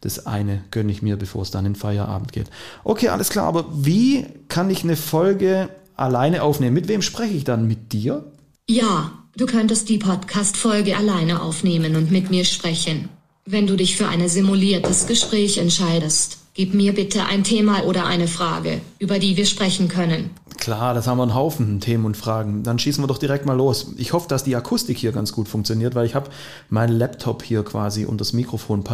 Das 0.00 0.26
eine 0.26 0.64
gönne 0.70 0.92
ich 0.92 1.02
mir, 1.02 1.18
bevor 1.18 1.42
es 1.42 1.50
dann 1.50 1.66
in 1.66 1.74
Feierabend 1.74 2.32
geht. 2.32 2.48
Okay, 2.84 3.08
alles 3.08 3.28
klar. 3.28 3.44
Aber 3.44 3.66
wie 3.70 4.24
kann 4.48 4.70
ich 4.70 4.82
eine 4.82 4.96
Folge 4.96 5.68
alleine 5.98 6.42
aufnehmen. 6.42 6.74
Mit 6.74 6.88
wem 6.88 7.02
spreche 7.02 7.34
ich 7.34 7.44
dann? 7.44 7.66
Mit 7.66 7.92
dir? 7.92 8.24
Ja, 8.68 9.12
du 9.36 9.46
könntest 9.46 9.88
die 9.88 9.98
Podcast-Folge 9.98 10.96
alleine 10.96 11.42
aufnehmen 11.42 11.96
und 11.96 12.10
mit 12.10 12.30
mir 12.30 12.44
sprechen. 12.44 13.08
Wenn 13.44 13.66
du 13.66 13.76
dich 13.76 13.96
für 13.96 14.08
ein 14.08 14.28
simuliertes 14.28 15.06
Gespräch 15.06 15.58
entscheidest, 15.58 16.38
gib 16.54 16.74
mir 16.74 16.92
bitte 16.92 17.24
ein 17.24 17.44
Thema 17.44 17.84
oder 17.84 18.04
eine 18.04 18.28
Frage, 18.28 18.80
über 18.98 19.18
die 19.18 19.36
wir 19.36 19.46
sprechen 19.46 19.88
können. 19.88 20.30
Klar, 20.58 20.92
das 20.92 21.06
haben 21.06 21.18
wir 21.18 21.22
einen 21.22 21.34
Haufen 21.34 21.80
Themen 21.80 22.04
und 22.04 22.16
Fragen. 22.16 22.62
Dann 22.62 22.78
schießen 22.78 23.02
wir 23.02 23.08
doch 23.08 23.18
direkt 23.18 23.46
mal 23.46 23.56
los. 23.56 23.94
Ich 23.96 24.12
hoffe, 24.12 24.28
dass 24.28 24.44
die 24.44 24.56
Akustik 24.56 24.98
hier 24.98 25.12
ganz 25.12 25.32
gut 25.32 25.48
funktioniert, 25.48 25.94
weil 25.94 26.04
ich 26.04 26.14
habe 26.14 26.30
meinen 26.68 26.98
Laptop 26.98 27.42
hier 27.42 27.62
quasi 27.62 28.04
unter 28.04 28.18
das 28.18 28.32
Mikrofon 28.32 28.84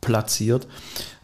platziert, 0.00 0.66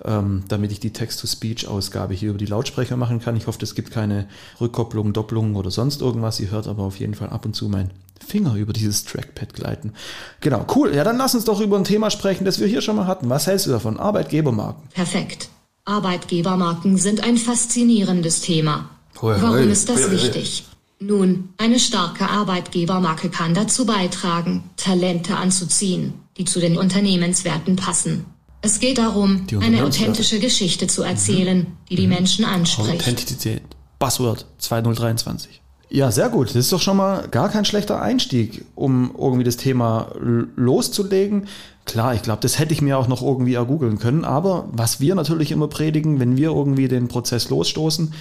ähm, 0.04 0.44
damit 0.48 0.72
ich 0.72 0.80
die 0.80 0.92
Text-to-Speech-Ausgabe 0.92 2.14
hier 2.14 2.30
über 2.30 2.38
die 2.38 2.46
Lautsprecher 2.46 2.96
machen 2.96 3.20
kann. 3.20 3.36
Ich 3.36 3.46
hoffe, 3.46 3.58
es 3.62 3.74
gibt 3.74 3.90
keine 3.90 4.28
Rückkopplungen, 4.60 5.12
Doppelungen 5.12 5.56
oder 5.56 5.70
sonst 5.70 6.00
irgendwas. 6.00 6.40
Ihr 6.40 6.50
hört 6.50 6.66
aber 6.66 6.82
auf 6.82 6.98
jeden 6.98 7.14
Fall 7.14 7.30
ab 7.30 7.44
und 7.44 7.54
zu 7.54 7.68
meinen 7.68 7.90
Finger 8.24 8.54
über 8.54 8.72
dieses 8.72 9.04
Trackpad 9.04 9.54
gleiten. 9.54 9.92
Genau, 10.40 10.66
cool. 10.74 10.94
Ja, 10.94 11.04
dann 11.04 11.18
lass 11.18 11.34
uns 11.34 11.44
doch 11.44 11.60
über 11.60 11.76
ein 11.76 11.84
Thema 11.84 12.10
sprechen, 12.10 12.44
das 12.44 12.60
wir 12.60 12.66
hier 12.66 12.80
schon 12.80 12.96
mal 12.96 13.06
hatten. 13.06 13.28
Was 13.28 13.46
hältst 13.46 13.66
du 13.66 13.70
davon? 13.70 13.98
Arbeitgebermarken. 13.98 14.88
Perfekt. 14.90 15.48
Arbeitgebermarken 15.84 16.96
sind 16.96 17.22
ein 17.22 17.36
faszinierendes 17.36 18.40
Thema. 18.40 18.90
Hoi, 19.20 19.36
Warum 19.40 19.58
hoi, 19.58 19.70
ist 19.70 19.88
das 19.88 20.04
hoi, 20.04 20.12
wichtig? 20.12 20.64
Nun, 20.98 21.50
eine 21.58 21.78
starke 21.78 22.28
Arbeitgebermarke 22.28 23.28
kann 23.28 23.52
dazu 23.52 23.84
beitragen, 23.84 24.70
Talente 24.76 25.36
anzuziehen, 25.36 26.14
die 26.38 26.46
zu 26.46 26.60
den 26.60 26.78
Unternehmenswerten 26.78 27.76
passen. 27.76 28.24
Es 28.64 28.80
geht 28.80 28.96
darum, 28.96 29.46
eine 29.60 29.84
authentische 29.84 30.40
Geschichte 30.40 30.86
zu 30.86 31.02
erzählen, 31.02 31.58
mhm. 31.58 31.66
die 31.90 31.96
die 31.96 32.06
Menschen 32.06 32.46
anspricht. 32.46 33.02
Authentizität. 33.02 33.60
Buzzword 33.98 34.46
2023. 34.56 35.60
Ja, 35.90 36.10
sehr 36.10 36.30
gut. 36.30 36.48
Das 36.48 36.56
ist 36.56 36.72
doch 36.72 36.80
schon 36.80 36.96
mal 36.96 37.28
gar 37.28 37.50
kein 37.50 37.66
schlechter 37.66 38.00
Einstieg, 38.00 38.64
um 38.74 39.14
irgendwie 39.18 39.44
das 39.44 39.58
Thema 39.58 40.12
loszulegen. 40.56 41.46
Klar, 41.84 42.14
ich 42.14 42.22
glaube, 42.22 42.40
das 42.40 42.58
hätte 42.58 42.72
ich 42.72 42.80
mir 42.80 42.98
auch 42.98 43.06
noch 43.06 43.20
irgendwie 43.20 43.54
ergoogeln 43.54 43.98
können. 43.98 44.24
Aber 44.24 44.66
was 44.72 44.98
wir 44.98 45.14
natürlich 45.14 45.52
immer 45.52 45.68
predigen, 45.68 46.18
wenn 46.18 46.38
wir 46.38 46.48
irgendwie 46.48 46.88
den 46.88 47.08
Prozess 47.08 47.50
losstoßen, 47.50 48.14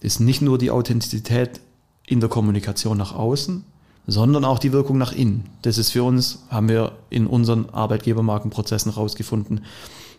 ist 0.00 0.20
nicht 0.20 0.40
nur 0.40 0.56
die 0.56 0.70
Authentizität 0.70 1.60
in 2.06 2.20
der 2.20 2.30
Kommunikation 2.30 2.96
nach 2.96 3.14
außen, 3.14 3.62
sondern 4.06 4.44
auch 4.44 4.58
die 4.58 4.72
Wirkung 4.72 4.98
nach 4.98 5.12
innen. 5.12 5.44
Das 5.62 5.78
ist 5.78 5.90
für 5.90 6.02
uns, 6.02 6.44
haben 6.50 6.68
wir 6.68 6.92
in 7.10 7.26
unseren 7.26 7.70
Arbeitgebermarkenprozessen 7.70 8.92
rausgefunden, 8.92 9.64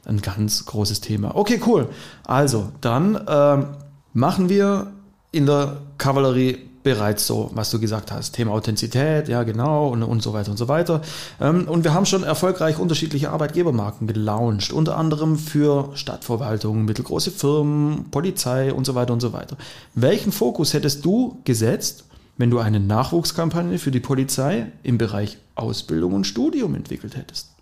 ein 0.05 0.21
ganz 0.21 0.65
großes 0.65 1.01
Thema. 1.01 1.35
Okay, 1.35 1.61
cool. 1.65 1.87
Also, 2.25 2.69
dann 2.81 3.15
äh, 3.15 3.65
machen 4.13 4.49
wir 4.49 4.91
in 5.31 5.45
der 5.45 5.77
Kavallerie 5.97 6.57
bereits 6.83 7.25
so, 7.25 7.49
was 7.53 7.71
du 7.71 7.79
gesagt 7.79 8.11
hast. 8.11 8.33
Thema 8.33 8.51
Authentizität, 8.51 9.29
ja 9.29 9.43
genau, 9.43 9.87
und, 9.87 10.03
und 10.03 10.21
so 10.21 10.33
weiter 10.33 10.51
und 10.51 10.57
so 10.57 10.67
weiter. 10.67 11.01
Ähm, 11.39 11.67
und 11.67 11.83
wir 11.83 11.93
haben 11.93 12.05
schon 12.05 12.23
erfolgreich 12.23 12.77
unterschiedliche 12.77 13.31
Arbeitgebermarken 13.31 14.05
gelauncht, 14.05 14.71
unter 14.71 14.97
anderem 14.97 15.37
für 15.37 15.89
Stadtverwaltungen, 15.95 16.85
mittelgroße 16.85 17.31
Firmen, 17.31 18.11
Polizei 18.11 18.73
und 18.73 18.85
so 18.85 18.95
weiter 18.95 19.13
und 19.13 19.21
so 19.21 19.33
weiter. 19.33 19.57
Welchen 19.95 20.31
Fokus 20.31 20.73
hättest 20.73 21.05
du 21.05 21.39
gesetzt, 21.45 22.05
wenn 22.37 22.49
du 22.49 22.59
eine 22.59 22.79
Nachwuchskampagne 22.79 23.79
für 23.79 23.91
die 23.91 23.99
Polizei 23.99 24.71
im 24.83 24.97
Bereich 24.97 25.37
Ausbildung 25.55 26.13
und 26.13 26.25
Studium 26.25 26.75
entwickelt 26.75 27.15
hättest? 27.15 27.53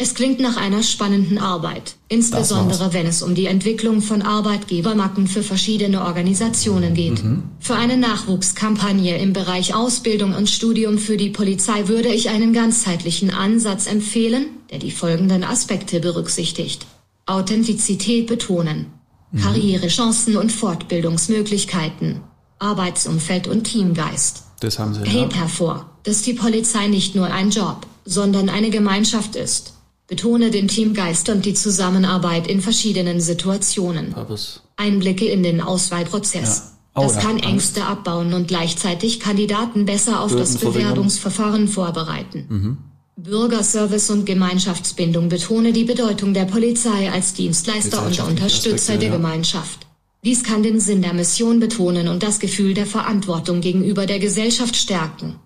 Es 0.00 0.14
klingt 0.14 0.38
nach 0.38 0.56
einer 0.56 0.84
spannenden 0.84 1.38
Arbeit, 1.38 1.96
insbesondere 2.08 2.92
wenn 2.92 3.04
es 3.04 3.20
um 3.20 3.34
die 3.34 3.46
Entwicklung 3.46 4.00
von 4.00 4.22
Arbeitgebermarken 4.22 5.26
für 5.26 5.42
verschiedene 5.42 6.02
Organisationen 6.04 6.94
geht. 6.94 7.24
Mhm. 7.24 7.42
Für 7.58 7.74
eine 7.74 7.96
Nachwuchskampagne 7.96 9.18
im 9.18 9.32
Bereich 9.32 9.74
Ausbildung 9.74 10.34
und 10.34 10.48
Studium 10.48 10.98
für 10.98 11.16
die 11.16 11.30
Polizei 11.30 11.88
würde 11.88 12.10
ich 12.10 12.30
einen 12.30 12.52
ganzheitlichen 12.52 13.30
Ansatz 13.34 13.88
empfehlen, 13.88 14.46
der 14.70 14.78
die 14.78 14.92
folgenden 14.92 15.42
Aspekte 15.42 15.98
berücksichtigt. 15.98 16.86
Authentizität 17.26 18.28
betonen, 18.28 18.86
mhm. 19.32 19.40
Karrierechancen 19.40 20.36
und 20.36 20.52
Fortbildungsmöglichkeiten, 20.52 22.20
Arbeitsumfeld 22.58 23.48
und 23.48 23.64
Teamgeist. 23.64 24.44
Das 24.60 24.78
haben 24.78 24.94
Sie. 24.94 25.02
Hebt 25.04 25.32
ja. 25.32 25.40
hervor, 25.40 25.90
dass 26.02 26.22
die 26.22 26.34
Polizei 26.34 26.88
nicht 26.88 27.14
nur 27.14 27.26
ein 27.26 27.50
Job, 27.50 27.86
sondern 28.04 28.48
eine 28.48 28.70
Gemeinschaft 28.70 29.36
ist. 29.36 29.74
Betone 30.06 30.50
den 30.50 30.68
Teamgeist 30.68 31.28
und 31.28 31.44
die 31.44 31.54
Zusammenarbeit 31.54 32.46
in 32.46 32.62
verschiedenen 32.62 33.20
Situationen. 33.20 34.12
Purpose. 34.12 34.60
Einblicke 34.76 35.26
in 35.26 35.42
den 35.42 35.60
Auswahlprozess. 35.60 36.58
Ja. 36.58 36.78
Oh, 36.94 37.02
das 37.02 37.18
kann 37.18 37.38
Ängste 37.38 37.84
abbauen 37.84 38.32
und 38.32 38.48
gleichzeitig 38.48 39.20
Kandidaten 39.20 39.84
besser 39.84 40.20
auf 40.20 40.34
das 40.34 40.56
Bewerbungsverfahren 40.56 41.68
vorbereiten. 41.68 42.46
Mhm. 42.48 42.78
Bürgerservice 43.16 44.10
und 44.10 44.24
Gemeinschaftsbindung 44.26 45.28
betone 45.28 45.72
die 45.72 45.84
Bedeutung 45.84 46.34
der 46.34 46.44
Polizei 46.44 47.10
als 47.10 47.34
Dienstleister 47.34 48.06
und 48.06 48.18
Unterstützer 48.20 48.96
der 48.96 49.08
ja. 49.08 49.16
Gemeinschaft. 49.16 49.87
Dies 50.24 50.42
kann 50.42 50.62
den 50.62 50.80
Sinn 50.80 51.02
der 51.02 51.14
Mission 51.14 51.60
betonen 51.60 52.08
und 52.08 52.22
das 52.22 52.40
Gefühl 52.40 52.74
der 52.74 52.86
Verantwortung 52.86 53.60
gegenüber 53.60 54.06
der 54.06 54.18
Gesellschaft 54.18 54.76
stärken. 54.76 55.36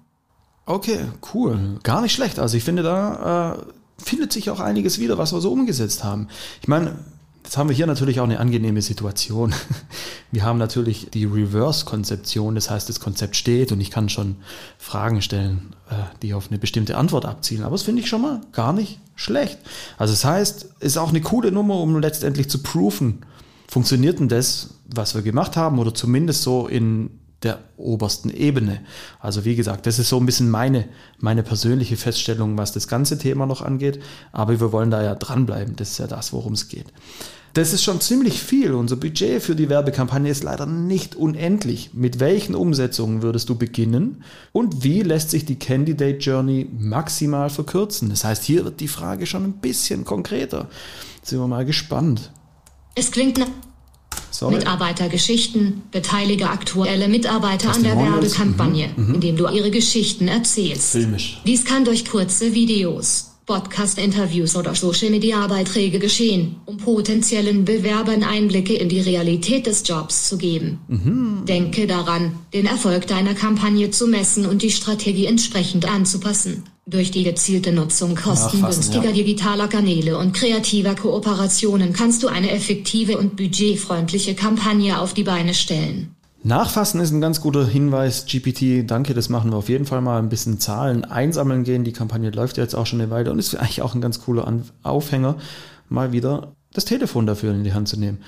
Okay, 0.64 1.00
cool. 1.35 1.79
Gar 1.83 2.02
nicht 2.02 2.12
schlecht. 2.14 2.38
Also 2.38 2.57
ich 2.57 2.64
finde 2.64 2.83
da 2.83 3.55
äh, 3.55 4.02
findet 4.02 4.33
sich 4.33 4.49
auch 4.50 4.61
einiges 4.61 4.99
wieder, 4.99 5.19
was 5.19 5.33
wir 5.33 5.41
so 5.41 5.52
umgesetzt 5.52 6.05
haben. 6.05 6.29
Ich 6.61 6.69
meine, 6.69 6.97
Jetzt 7.45 7.57
haben 7.57 7.69
wir 7.69 7.76
hier 7.76 7.87
natürlich 7.87 8.21
auch 8.21 8.25
eine 8.25 8.38
angenehme 8.38 8.81
Situation. 8.83 9.52
Wir 10.31 10.45
haben 10.45 10.59
natürlich 10.59 11.11
die 11.11 11.25
Reverse-Konzeption, 11.25 12.55
das 12.55 12.71
heißt, 12.71 12.88
das 12.88 13.00
Konzept 13.00 13.37
steht 13.37 13.73
und 13.73 13.81
ich 13.81 13.91
kann 13.91 14.09
schon 14.09 14.37
Fragen 14.79 15.21
stellen, 15.23 15.75
äh, 15.91 15.95
die 16.23 16.35
auf 16.35 16.49
eine 16.49 16.59
bestimmte 16.59 16.97
Antwort 16.97 17.26
abzielen. 17.26 17.64
Aber 17.64 17.73
das 17.73 17.83
finde 17.83 18.00
ich 18.00 18.09
schon 18.09 18.23
mal 18.23 18.41
gar 18.52 18.73
nicht 18.73 19.00
schlecht. 19.17 19.59
Also 19.99 20.12
das 20.12 20.25
heißt, 20.25 20.69
ist 20.81 20.97
auch 20.97 21.09
eine 21.09 21.21
coole 21.21 21.50
Nummer, 21.50 21.76
um 21.76 21.99
letztendlich 21.99 22.49
zu 22.49 22.62
proven, 22.62 23.26
funktioniert 23.73 24.21
denn 24.21 24.29
das, 24.29 24.75
was 24.85 25.14
wir 25.14 25.23
gemacht 25.23 25.57
haben 25.57 25.79
oder 25.79 25.95
zumindest 25.95 26.43
so 26.43 26.67
in 26.67 27.09
der 27.43 27.59
obersten 27.79 28.29
Ebene. 28.29 28.83
Also 29.19 29.47
wie 29.47 29.57
gesagt, 29.57 29.87
das 29.87 29.99
ist 29.99 30.11
so 30.11 30.21
ein 30.21 30.26
bisschen 30.26 30.50
meine, 30.50 30.85
meine 31.19 31.43
persönliche 31.43 31.97
Feststellung, 31.97 32.59
was 32.59 32.73
das 32.73 32.87
ganze 32.87 33.17
Thema 33.17 33.47
noch 33.47 33.62
angeht. 33.62 33.99
Aber 34.31 34.61
wir 34.61 34.73
wollen 34.73 34.91
da 34.91 35.02
ja 35.02 35.14
dranbleiben. 35.14 35.75
Das 35.76 35.93
ist 35.93 35.99
ja 35.99 36.07
das, 36.07 36.35
worum 36.35 36.52
es 36.52 36.69
geht. 36.69 36.85
Das 37.55 37.73
ist 37.73 37.83
schon 37.83 38.02
ziemlich 38.02 38.43
viel. 38.43 38.75
Unser 38.75 38.97
Budget 38.97 39.43
für 39.43 39.57
die 39.57 39.71
Werbekampagne 39.71 40.31
ist 40.31 40.45
leider 40.45 40.67
nicht 40.67 41.17
unendlich. 41.17 41.95
Mit 41.95 42.21
welchen 42.21 42.55
Umsetzungen 42.55 43.23
würdest 43.23 43.49
du 43.49 43.55
beginnen? 43.55 44.23
Und 44.52 44.85
wie 44.85 45.00
lässt 45.00 45.31
sich 45.31 45.47
die 45.47 45.59
Candidate 45.59 46.19
Journey 46.19 46.69
maximal 46.79 47.49
verkürzen? 47.49 48.11
Das 48.11 48.23
heißt, 48.23 48.45
hier 48.45 48.67
wird 48.67 48.81
die 48.81 48.88
Frage 48.88 49.25
schon 49.25 49.45
ein 49.45 49.55
bisschen 49.55 50.05
konkreter. 50.05 50.69
Sind 51.23 51.38
wir 51.38 51.49
mal 51.49 51.64
gespannt. 51.64 52.33
Es 52.95 53.11
klingt 53.11 53.39
nach 53.39 53.49
Sorry. 54.31 54.57
Mitarbeitergeschichten. 54.57 55.83
Beteilige 55.91 56.51
aktuelle 56.51 57.09
Mitarbeiter 57.09 57.73
an 57.73 57.83
der 57.83 57.97
Werbekampagne, 57.97 58.91
mhm. 58.97 59.09
mhm. 59.09 59.15
indem 59.15 59.37
du 59.37 59.49
ihre 59.49 59.71
Geschichten 59.71 60.29
erzählst. 60.29 60.93
Filmisch. 60.93 61.41
Dies 61.47 61.65
kann 61.65 61.85
durch 61.85 62.05
kurze 62.05 62.55
Videos, 62.55 63.32
Podcast-Interviews 63.47 64.55
oder 64.55 64.75
Social-Media-Beiträge 64.75 65.99
geschehen, 65.99 66.57
um 66.65 66.77
potenziellen 66.77 67.65
Bewerbern 67.65 68.23
Einblicke 68.23 68.75
in 68.75 68.89
die 68.89 69.01
Realität 69.01 69.67
des 69.67 69.87
Jobs 69.87 70.29
zu 70.29 70.39
geben. 70.39 70.79
Mhm. 70.89 71.45
Denke 71.47 71.87
daran, 71.87 72.33
den 72.55 72.67
Erfolg 72.67 73.07
deiner 73.09 73.35
Kampagne 73.35 73.91
zu 73.91 74.07
messen 74.07 74.47
und 74.47 74.63
die 74.63 74.71
Strategie 74.71 75.27
entsprechend 75.27 75.91
anzupassen. 75.91 76.65
Durch 76.87 77.11
die 77.11 77.23
gezielte 77.23 77.73
Nutzung 77.73 78.17
kostengünstiger 78.17 79.07
ja. 79.07 79.13
digitaler 79.13 79.69
Kanäle 79.69 80.19
und 80.19 80.35
kreativer 80.35 80.95
Kooperationen 80.95 81.93
kannst 81.93 82.23
du 82.23 82.29
eine 82.29 82.51
effektive 82.51 83.19
und 83.19 83.37
budgetfreundliche 83.37 84.35
Kampagne 84.35 85.01
auf 85.01 85.15
die 85.15 85.23
Beine 85.23 85.55
stellen. 85.55 86.15
Nachfassen 86.45 87.01
ist 87.01 87.13
ein 87.13 87.21
ganz 87.21 87.41
guter 87.41 87.65
Hinweis, 87.65 88.27
GPT. 88.27 88.91
Danke, 88.91 89.15
das 89.15 89.29
machen 89.29 89.53
wir 89.53 89.57
auf 89.57 89.69
jeden 89.69 89.87
Fall 89.87 90.01
mal. 90.01 90.19
Ein 90.19 90.29
bisschen 90.29 90.59
Zahlen 90.59 91.05
einsammeln 91.05 91.63
gehen. 91.63 91.85
Die 91.85 91.93
Kampagne 91.93 92.31
läuft 92.31 92.57
jetzt 92.57 92.75
auch 92.75 92.87
schon 92.87 93.01
eine 93.01 93.11
Weile 93.11 93.31
und 93.31 93.39
ist 93.39 93.55
eigentlich 93.55 93.83
auch 93.83 93.95
ein 93.95 94.01
ganz 94.01 94.21
cooler 94.21 94.53
Aufhänger, 94.83 95.37
mal 95.89 96.11
wieder 96.11 96.53
das 96.73 96.85
Telefon 96.85 97.27
dafür 97.27 97.53
in 97.53 97.63
die 97.63 97.75
Hand 97.75 97.89
zu 97.89 97.99
nehmen. 97.99 98.19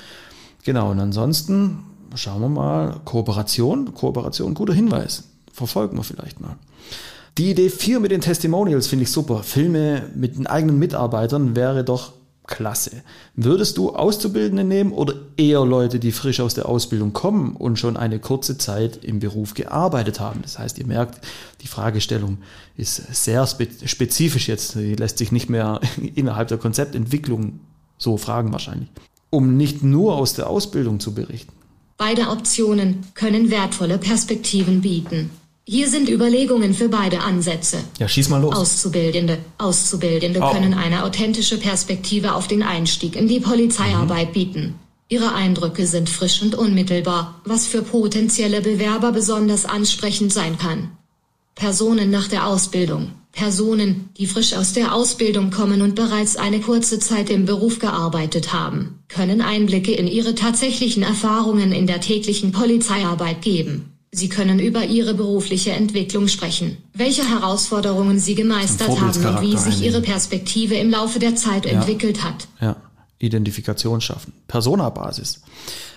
Genau, 0.65 0.93
und 0.93 1.01
ansonsten 1.01 1.81
schauen 2.15 2.41
wir 2.41 2.49
mal. 2.49 3.01
Kooperation, 3.05 3.95
Kooperation, 3.95 4.55
guter 4.55 4.75
Hinweis. 4.75 5.25
Verfolgen 5.53 5.97
wir 5.97 6.05
vielleicht 6.05 6.41
mal. 6.41 6.57
Die 7.37 7.51
Idee 7.51 7.69
4 7.69 7.99
mit 7.99 8.13
den 8.13 8.21
Testimonials 8.21 8.87
finde 8.87 9.03
ich 9.03 9.11
super. 9.11 9.43
Filme 9.43 10.05
mit 10.15 10.37
den 10.37 10.47
eigenen 10.47 10.79
Mitarbeitern 10.79 11.57
wäre 11.57 11.83
doch 11.83 12.13
klasse. 12.47 13.03
Würdest 13.35 13.79
du 13.79 13.95
Auszubildende 13.95 14.65
nehmen 14.65 14.93
oder 14.93 15.15
eher 15.37 15.65
Leute, 15.65 15.99
die 15.99 16.13
frisch 16.13 16.41
aus 16.41 16.55
der 16.55 16.69
Ausbildung 16.69 17.13
kommen 17.13 17.57
und 17.57 17.79
schon 17.79 17.97
eine 17.97 18.19
kurze 18.19 18.59
Zeit 18.59 19.03
im 19.03 19.21
Beruf 19.21 19.55
gearbeitet 19.55 20.21
haben? 20.21 20.43
Das 20.43 20.59
heißt, 20.59 20.79
ihr 20.79 20.87
merkt, 20.87 21.25
die 21.63 21.67
Fragestellung 21.67 22.39
ist 22.77 22.97
sehr 23.15 23.47
spezifisch 23.47 24.49
jetzt. 24.49 24.75
Die 24.75 24.95
lässt 24.95 25.19
sich 25.19 25.33
nicht 25.33 25.49
mehr 25.49 25.81
innerhalb 26.15 26.49
der 26.49 26.59
Konzeptentwicklung 26.59 27.61
so 27.97 28.17
fragen 28.17 28.53
wahrscheinlich. 28.53 28.89
Um 29.31 29.57
nicht 29.57 29.83
nur 29.83 30.17
aus 30.17 30.35
der 30.35 30.49
Ausbildung 30.49 31.01
zu 31.01 31.15
berichten. 31.15 31.53
Beide 31.97 32.29
Optionen 32.29 33.05
können 33.15 33.51
wertvolle 33.51 33.99
Perspektiven 33.99 34.81
bieten. 34.81 35.31
Hier 35.67 35.89
sind 35.89 36.11
Überlegungen 36.11 36.75
für 36.75 36.91
beide 36.91 37.21
Ansätze. 37.21 37.79
Ja, 37.99 38.07
schieß 38.07 38.29
mal 38.29 38.41
los. 38.41 38.55
Auszubildende. 38.55 39.39
Auszubildende 39.57 40.41
oh. 40.43 40.53
können 40.53 40.75
eine 40.75 41.05
authentische 41.05 41.57
Perspektive 41.57 42.35
auf 42.35 42.47
den 42.47 42.63
Einstieg 42.63 43.17
in 43.17 43.29
die 43.29 43.41
Polizeiarbeit 43.41 44.29
mhm. 44.29 44.33
bieten. 44.33 44.75
Ihre 45.09 45.35
Eindrücke 45.35 45.87
sind 45.87 46.11
frisch 46.11 46.43
und 46.43 46.55
unmittelbar, 46.55 47.41
was 47.47 47.67
für 47.67 47.81
potenzielle 47.81 48.61
Bewerber 48.61 49.13
besonders 49.13 49.65
ansprechend 49.65 50.35
sein 50.35 50.59
kann. 50.59 50.91
Personen 51.55 52.11
nach 52.11 52.29
der 52.29 52.47
Ausbildung. 52.47 53.13
Personen, 53.33 54.11
die 54.19 54.27
frisch 54.27 54.55
aus 54.55 54.75
der 54.75 54.95
Ausbildung 54.95 55.51
kommen 55.51 55.81
und 55.81 55.95
bereits 55.95 56.37
eine 56.37 56.61
kurze 56.61 56.99
Zeit 56.99 57.31
im 57.31 57.47
Beruf 57.47 57.79
gearbeitet 57.79 58.53
haben, 58.53 59.01
können 59.09 59.41
Einblicke 59.41 59.93
in 59.93 60.07
ihre 60.07 60.35
tatsächlichen 60.35 61.03
Erfahrungen 61.03 61.73
in 61.73 61.87
der 61.87 62.01
täglichen 62.01 62.53
Polizeiarbeit 62.53 63.41
geben. 63.41 63.94
Sie 64.17 64.29
können 64.29 64.61
über 64.61 64.85
Ihre 64.85 65.15
berufliche 65.15 65.73
Entwicklung 65.73 66.29
sprechen, 66.29 66.77
welche 66.93 67.29
Herausforderungen 67.29 68.21
Sie 68.21 68.37
gemeistert 68.37 69.01
haben 69.01 69.27
und 69.27 69.41
wie 69.43 69.57
sich 69.57 69.83
Ihre 69.83 70.01
Perspektive 70.01 70.77
im 70.77 70.91
Laufe 70.91 71.19
der 71.19 71.35
Zeit 71.35 71.67
ja. 71.67 71.73
entwickelt 71.73 72.23
hat. 72.23 72.47
Ja. 72.61 72.77
Identifikation 73.19 74.01
schaffen. 74.01 74.33
Persona-Basis. 74.47 75.43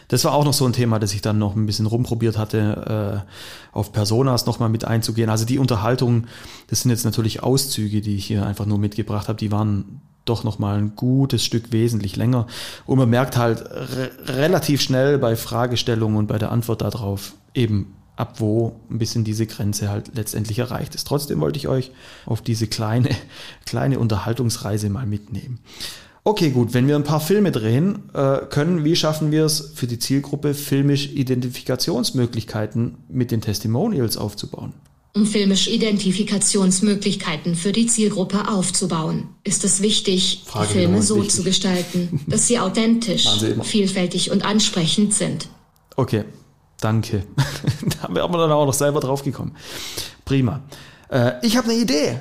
Das 0.08 0.24
war 0.24 0.34
auch 0.34 0.46
noch 0.46 0.54
so 0.54 0.66
ein 0.66 0.74
Thema, 0.74 0.98
das 0.98 1.14
ich 1.14 1.22
dann 1.22 1.38
noch 1.38 1.56
ein 1.56 1.68
bisschen 1.68 1.86
rumprobiert 1.86 2.38
hatte, 2.38 3.24
äh, 3.28 3.78
auf 3.78 3.92
Personas 3.92 4.48
nochmal 4.48 4.70
mit 4.70 4.86
einzugehen. 4.86 5.30
Also 5.30 5.46
die 5.46 5.60
Unterhaltung, 5.60 6.26
das 6.70 6.82
sind 6.82 6.92
jetzt 6.92 7.06
natürlich 7.06 7.44
Auszüge, 7.44 8.02
die 8.02 8.16
ich 8.16 8.26
hier 8.26 8.46
einfach 8.46 8.66
nur 8.66 8.80
mitgebracht 8.80 9.28
habe, 9.28 9.38
die 9.38 9.52
waren 9.52 10.02
doch 10.26 10.44
nochmal 10.44 10.80
ein 10.80 10.96
gutes 10.96 11.44
Stück 11.44 11.72
wesentlich 11.72 12.16
länger. 12.16 12.48
Und 12.86 12.98
man 12.98 13.10
merkt 13.10 13.38
halt 13.38 13.62
re 13.62 14.10
relativ 14.26 14.82
schnell 14.82 15.20
bei 15.20 15.36
Fragestellungen 15.36 16.18
und 16.18 16.28
bei 16.28 16.38
der 16.38 16.52
Antwort 16.52 16.82
darauf 16.82 17.34
eben 17.54 17.94
ab 18.18 18.40
wo 18.40 18.80
ein 18.90 18.98
bisschen 18.98 19.24
diese 19.24 19.46
Grenze 19.46 19.90
halt 19.90 20.12
letztendlich 20.16 20.60
erreicht 20.60 20.96
ist. 20.96 21.08
Trotzdem 21.08 21.40
wollte 21.40 21.58
ich 21.58 21.68
euch 21.68 21.92
auf 22.26 22.42
diese 22.42 22.68
kleine, 22.68 23.10
kleine 23.66 24.00
Unterhaltungsreise 24.00 24.90
mal 24.90 25.06
mitnehmen. 25.06 25.60
Okay, 26.24 26.50
gut, 26.50 26.74
wenn 26.74 26.90
wir 26.90 26.98
ein 26.98 27.06
paar 27.06 27.22
Filme 27.22 27.54
drehen 27.54 28.10
äh, 28.14 28.40
können, 28.50 28.84
wie 28.84 28.98
schaffen 28.98 29.32
wir 29.32 29.46
es 29.46 29.72
für 29.76 29.88
die 29.88 29.98
Zielgruppe, 29.98 30.54
filmisch 30.54 31.10
Identifikationsmöglichkeiten 31.14 32.98
mit 33.08 33.32
den 33.32 33.40
Testimonials 33.40 34.18
aufzubauen? 34.18 34.74
Um 35.16 35.26
filmisch 35.26 35.70
Identifikationsmöglichkeiten 35.70 37.56
für 37.56 37.72
die 37.72 37.88
Zielgruppe 37.88 38.50
aufzubauen, 38.50 39.30
ist 39.46 39.64
es 39.64 39.82
wichtig, 39.82 40.44
Frage 40.46 40.68
die 40.68 40.74
Filme 40.74 41.02
so 41.02 41.16
wichtig. 41.16 41.34
zu 41.34 41.44
gestalten, 41.44 42.20
dass 42.28 42.46
sie 42.46 42.60
authentisch, 42.60 43.26
vielfältig 43.64 44.30
und 44.30 44.44
ansprechend 44.44 45.14
sind. 45.14 45.48
Okay, 45.96 46.26
danke. 46.80 47.24
da 48.02 48.14
wären 48.14 48.32
wir 48.32 48.38
dann 48.38 48.52
auch 48.52 48.66
noch 48.66 48.74
selber 48.74 49.00
drauf 49.00 49.24
gekommen. 49.24 49.56
Prima. 50.26 50.62
Äh, 51.10 51.34
ich 51.42 51.58
habe 51.58 51.70
eine 51.70 51.80
Idee. 51.80 52.18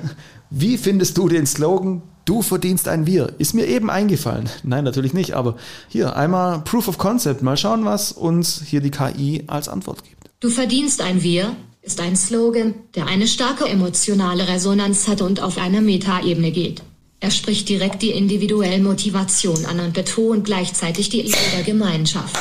Wie 0.49 0.77
findest 0.77 1.17
du 1.17 1.27
den 1.27 1.45
Slogan 1.45 2.01
Du 2.27 2.41
verdienst 2.41 2.89
ein 2.89 3.05
Wir. 3.05 3.33
Ist 3.37 3.53
mir 3.53 3.65
eben 3.67 3.89
eingefallen. 3.89 4.49
Nein, 4.63 4.83
natürlich 4.83 5.13
nicht, 5.13 5.31
aber 5.31 5.55
hier 5.87 6.17
einmal 6.17 6.59
Proof 6.59 6.89
of 6.89 6.97
Concept. 6.97 7.41
Mal 7.41 7.55
schauen, 7.55 7.85
was 7.85 8.11
uns 8.11 8.61
hier 8.65 8.81
die 8.81 8.91
KI 8.91 9.45
als 9.47 9.69
Antwort 9.69 10.03
gibt. 10.03 10.29
Du 10.41 10.49
verdienst 10.49 11.01
ein 11.01 11.23
Wir 11.23 11.55
ist 11.87 12.01
ein 12.01 12.17
Slogan, 12.17 12.75
der 12.95 13.07
eine 13.07 13.27
starke 13.27 13.65
emotionale 13.65 14.49
Resonanz 14.49 15.07
hat 15.07 15.21
und 15.21 15.41
auf 15.41 15.57
einer 15.57 15.79
Metaebene 15.79 16.51
geht. 16.51 16.83
Er 17.21 17.31
spricht 17.31 17.69
direkt 17.69 18.01
die 18.01 18.11
individuelle 18.11 18.79
Motivation 18.79 19.65
an 19.65 19.79
und 19.79 19.93
betont 19.93 20.43
gleichzeitig 20.43 21.07
die 21.07 21.21
Idee 21.21 21.37
der 21.55 21.63
Gemeinschaft. 21.63 22.37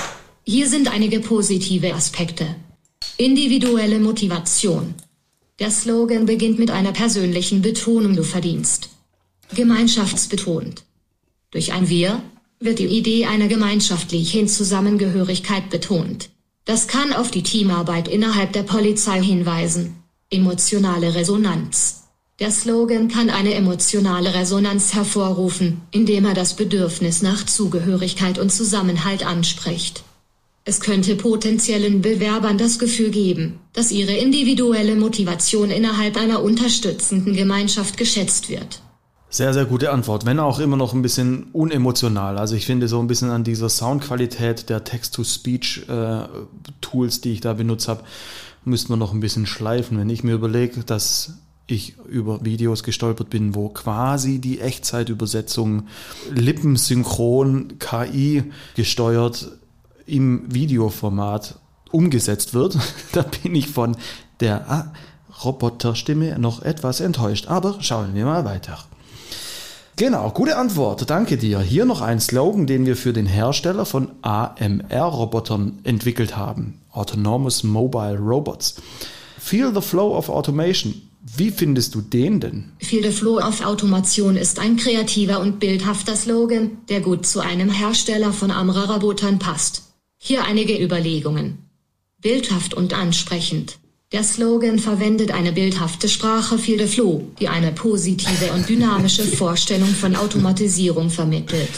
Hier 0.49 0.69
sind 0.69 0.87
einige 0.87 1.19
positive 1.19 1.93
Aspekte. 1.93 2.47
Individuelle 3.17 3.99
Motivation. 3.99 4.95
Der 5.59 5.73
Slogan 5.73 6.25
beginnt 6.25 6.61
mit 6.61 6.71
einer 6.71 6.93
persönlichen 6.93 7.63
Betonung 7.63 8.15
Du 8.15 8.23
verdienst 8.23 8.91
gemeinschaftsbetont. 9.53 10.85
Durch 11.51 11.73
ein 11.73 11.89
Wir 11.89 12.23
wird 12.61 12.79
die 12.79 12.87
Idee 12.87 13.27
einer 13.27 13.49
gemeinschaftlichen 13.49 14.47
Zusammengehörigkeit 14.47 15.69
betont. 15.69 16.31
Das 16.65 16.87
kann 16.87 17.13
auf 17.13 17.33
die 17.33 17.43
Teamarbeit 17.43 18.07
innerhalb 18.07 18.53
der 18.53 18.63
Polizei 18.63 19.21
hinweisen. 19.21 19.97
Emotionale 20.31 21.17
Resonanz. 21.17 22.05
Der 22.39 22.53
Slogan 22.53 23.09
kann 23.09 23.31
eine 23.31 23.55
emotionale 23.55 24.33
Resonanz 24.35 24.95
hervorrufen, 24.95 25.81
indem 25.91 26.25
er 26.25 26.35
das 26.35 26.55
Bedürfnis 26.55 27.21
nach 27.21 27.47
Zugehörigkeit 27.47 28.39
und 28.39 28.53
Zusammenhalt 28.53 29.27
anspricht. 29.27 30.05
Es 30.69 30.81
könnte 30.81 31.15
potenziellen 31.15 32.03
Bewerbern 32.03 32.59
das 32.59 32.81
Gefühl 32.81 33.11
geben, 33.11 33.61
dass 33.73 33.93
ihre 33.93 34.15
individuelle 34.15 34.97
Motivation 34.97 35.71
innerhalb 35.71 36.17
einer 36.17 36.43
unterstützenden 36.43 37.37
Gemeinschaft 37.37 37.97
geschätzt 37.97 38.51
wird. 38.51 38.83
Sehr, 39.31 39.55
sehr 39.55 39.67
gute 39.67 39.93
Antwort, 39.93 40.27
wenn 40.27 40.41
auch 40.41 40.59
immer 40.59 40.77
noch 40.77 40.93
ein 40.93 41.03
bisschen 41.03 41.47
unemotional. 41.53 42.37
Also 42.37 42.57
ich 42.57 42.67
finde 42.67 42.89
so 42.89 42.99
ein 42.99 43.07
bisschen 43.07 43.31
an 43.31 43.45
dieser 43.45 43.69
Soundqualität 43.69 44.69
der 44.69 44.83
Text-to-Speech-Tools, 44.83 47.21
die 47.21 47.31
ich 47.31 47.41
da 47.41 47.53
benutzt 47.53 47.87
habe, 47.87 48.03
müssten 48.65 48.89
wir 48.89 48.97
noch 48.97 49.15
ein 49.15 49.21
bisschen 49.21 49.47
schleifen. 49.47 50.01
Wenn 50.01 50.11
ich 50.11 50.25
mir 50.25 50.35
überlege, 50.35 50.83
dass 50.83 51.35
ich 51.69 51.95
über 52.09 52.45
Videos 52.45 52.83
gestolpert 52.83 53.31
bin, 53.31 53.55
wo 53.55 53.69
quasi 53.69 54.41
die 54.41 54.59
Echtzeitübersetzung 54.59 55.87
lippensynchron 56.35 57.79
KI 57.79 58.43
gesteuert 58.75 59.53
im 60.07 60.43
Videoformat 60.53 61.59
umgesetzt 61.91 62.55
wird, 62.55 62.79
da 63.13 63.23
bin 63.23 63.55
ich 63.55 63.69
von 63.69 63.97
der 64.41 64.71
ah, 64.71 64.93
Roboterstimme 65.45 66.39
noch 66.39 66.63
etwas 66.63 67.01
enttäuscht. 67.01 67.49
Aber 67.49 67.77
schauen 67.81 68.15
wir 68.15 68.25
mal 68.25 68.45
weiter. 68.45 68.79
Genau, 69.99 70.31
gute 70.31 70.59
Antwort. 70.59 71.09
Danke 71.09 71.39
dir. 71.39 71.61
Hier 71.61 71.87
noch 71.87 72.03
ein 72.03 72.21
Slogan, 72.21 72.67
den 72.67 72.85
wir 72.85 72.97
für 72.97 73.15
den 73.15 73.25
Hersteller 73.25 73.87
von 73.87 74.11
AMR-Robotern 74.21 75.79
entwickelt 75.85 76.37
haben. 76.37 76.83
Autonomous 76.93 77.63
Mobile 77.63 78.19
Robots. 78.19 78.77
Feel 79.39 79.73
the 79.75 79.81
Flow 79.81 80.15
of 80.15 80.29
Automation. 80.29 80.95
Wie 81.23 81.51
findest 81.51 81.95
du 81.95 82.03
den 82.03 82.41
denn? 82.41 82.73
Feel 82.79 83.11
the 83.11 83.11
Flow 83.11 83.39
of 83.39 83.65
Automation 83.65 84.37
ist 84.37 84.59
ein 84.59 84.77
kreativer 84.77 85.41
und 85.41 85.61
bildhafter 85.61 86.15
Slogan, 86.15 86.79
der 86.91 87.01
gut 87.01 87.25
zu 87.25 87.41
einem 87.41 87.71
Hersteller 87.71 88.35
von 88.35 88.51
AMR-Robotern 88.51 89.39
passt. 89.39 89.86
Hier 90.29 90.45
einige 90.45 90.77
Überlegungen. 90.77 91.59
Bildhaft 92.21 92.75
und 92.75 92.93
ansprechend. 92.95 93.79
Der 94.11 94.25
Slogan 94.25 94.81
verwendet 94.81 95.31
eine 95.31 95.53
bildhafte 95.53 96.09
Sprache 96.09 96.59
für 96.59 96.77
the 96.77 96.89
Flow, 96.89 97.29
die 97.39 97.47
eine 97.47 97.71
positive 97.71 98.53
und 98.53 98.69
dynamische 98.69 99.23
Vorstellung 99.39 99.89
von 99.89 100.17
Automatisierung 100.17 101.11
vermittelt. 101.11 101.71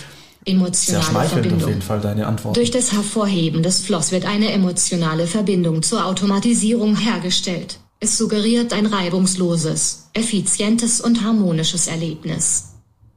Emotionale 0.47 1.29
Verbindung. 1.29 1.61
auf 1.61 1.69
jeden 1.69 1.83
Fall 1.83 2.01
deine 2.01 2.27
Antwort. 2.27 2.57
Durch 2.57 2.71
das 2.71 2.93
Hervorheben 2.93 3.63
des 3.63 3.81
Floss 3.81 4.13
wird 4.13 4.25
eine 4.25 4.51
emotionale 4.51 5.27
Verbindung 5.27 5.83
zur 5.83 6.07
Automatisierung 6.07 6.97
hergestellt. 6.97 7.81
Es 8.01 8.17
suggeriert 8.17 8.73
ein 8.73 8.87
reibungsloses, 8.87 10.09
effizientes 10.15 11.03
und 11.03 11.23
harmonisches 11.23 11.87
Erlebnis. 11.87 12.69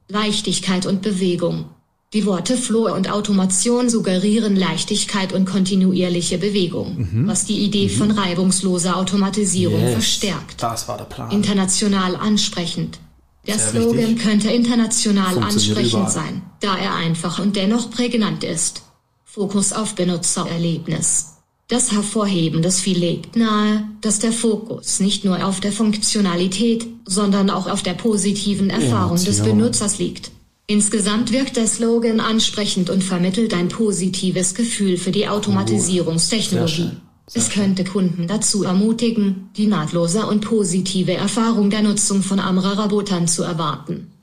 Leichtigkeit 0.09 0.85
und 0.85 1.01
Bewegung. 1.01 1.69
Die 2.13 2.25
Worte 2.25 2.57
Flow 2.57 2.93
und 2.93 3.09
Automation 3.09 3.89
suggerieren 3.89 4.57
Leichtigkeit 4.57 5.31
und 5.31 5.45
kontinuierliche 5.45 6.37
Bewegung, 6.37 7.07
mhm. 7.09 7.27
was 7.27 7.45
die 7.45 7.59
Idee 7.59 7.85
mhm. 7.85 7.91
von 7.91 8.11
reibungsloser 8.11 8.97
Automatisierung 8.97 9.79
yes. 9.79 9.93
verstärkt. 9.93 10.61
Das 10.61 10.89
war 10.89 10.97
der 10.97 11.05
Plan. 11.05 11.31
International 11.31 12.17
ansprechend. 12.17 12.99
Der 13.47 13.57
Sehr 13.57 13.81
Slogan 13.81 13.97
wichtig. 13.97 14.19
könnte 14.19 14.51
international 14.51 15.39
ansprechend 15.39 15.93
überall. 15.93 16.11
sein, 16.11 16.41
da 16.59 16.77
er 16.77 16.95
einfach 16.95 17.39
und 17.39 17.55
dennoch 17.55 17.89
prägnant 17.89 18.43
ist. 18.43 18.83
Fokus 19.23 19.71
auf 19.71 19.95
Benutzererlebnis. 19.95 21.37
Das 21.69 21.93
Hervorheben 21.93 22.61
des 22.61 22.81
Vieh 22.81 22.93
legt 22.93 23.37
nahe, 23.37 23.87
dass 24.01 24.19
der 24.19 24.33
Fokus 24.33 24.99
nicht 24.99 25.23
nur 25.23 25.45
auf 25.45 25.61
der 25.61 25.71
Funktionalität, 25.71 26.85
sondern 27.05 27.49
auch 27.49 27.67
auf 27.67 27.81
der 27.81 27.93
positiven 27.93 28.69
Erfahrung 28.69 29.15
Emotion. 29.15 29.25
des 29.25 29.41
Benutzers 29.41 29.97
liegt. 29.97 30.31
Insgesamt 30.71 31.31
wirkt 31.33 31.57
der 31.57 31.67
Slogan 31.67 32.21
ansprechend 32.21 32.89
und 32.89 33.03
vermittelt 33.03 33.53
ein 33.53 33.67
positives 33.67 34.55
Gefühl 34.55 34.95
für 34.95 35.11
die 35.11 35.27
Automatisierungstechnologie. 35.27 36.91
es 37.33 37.49
könnte 37.49 37.83
Kunden 37.83 38.25
dazu 38.25 38.63
ermutigen, 38.63 39.49
die 39.57 39.67
nahtlose 39.67 40.25
und 40.25 40.39
positive 40.39 41.13
Erfahrung 41.13 41.69
der 41.69 41.81
Nutzung 41.81 42.23
von 42.23 42.39
Amra-Robotern 42.39 43.27
zu 43.27 43.43
erwarten. 43.43 44.13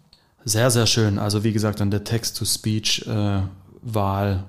Sehr, 0.42 0.70
sehr 0.70 0.86
schön. 0.86 1.18
Also 1.18 1.44
wie 1.44 1.52
gesagt, 1.52 1.82
an 1.82 1.90
der 1.90 2.04
Text-to-Speech-Wahl 2.04 4.44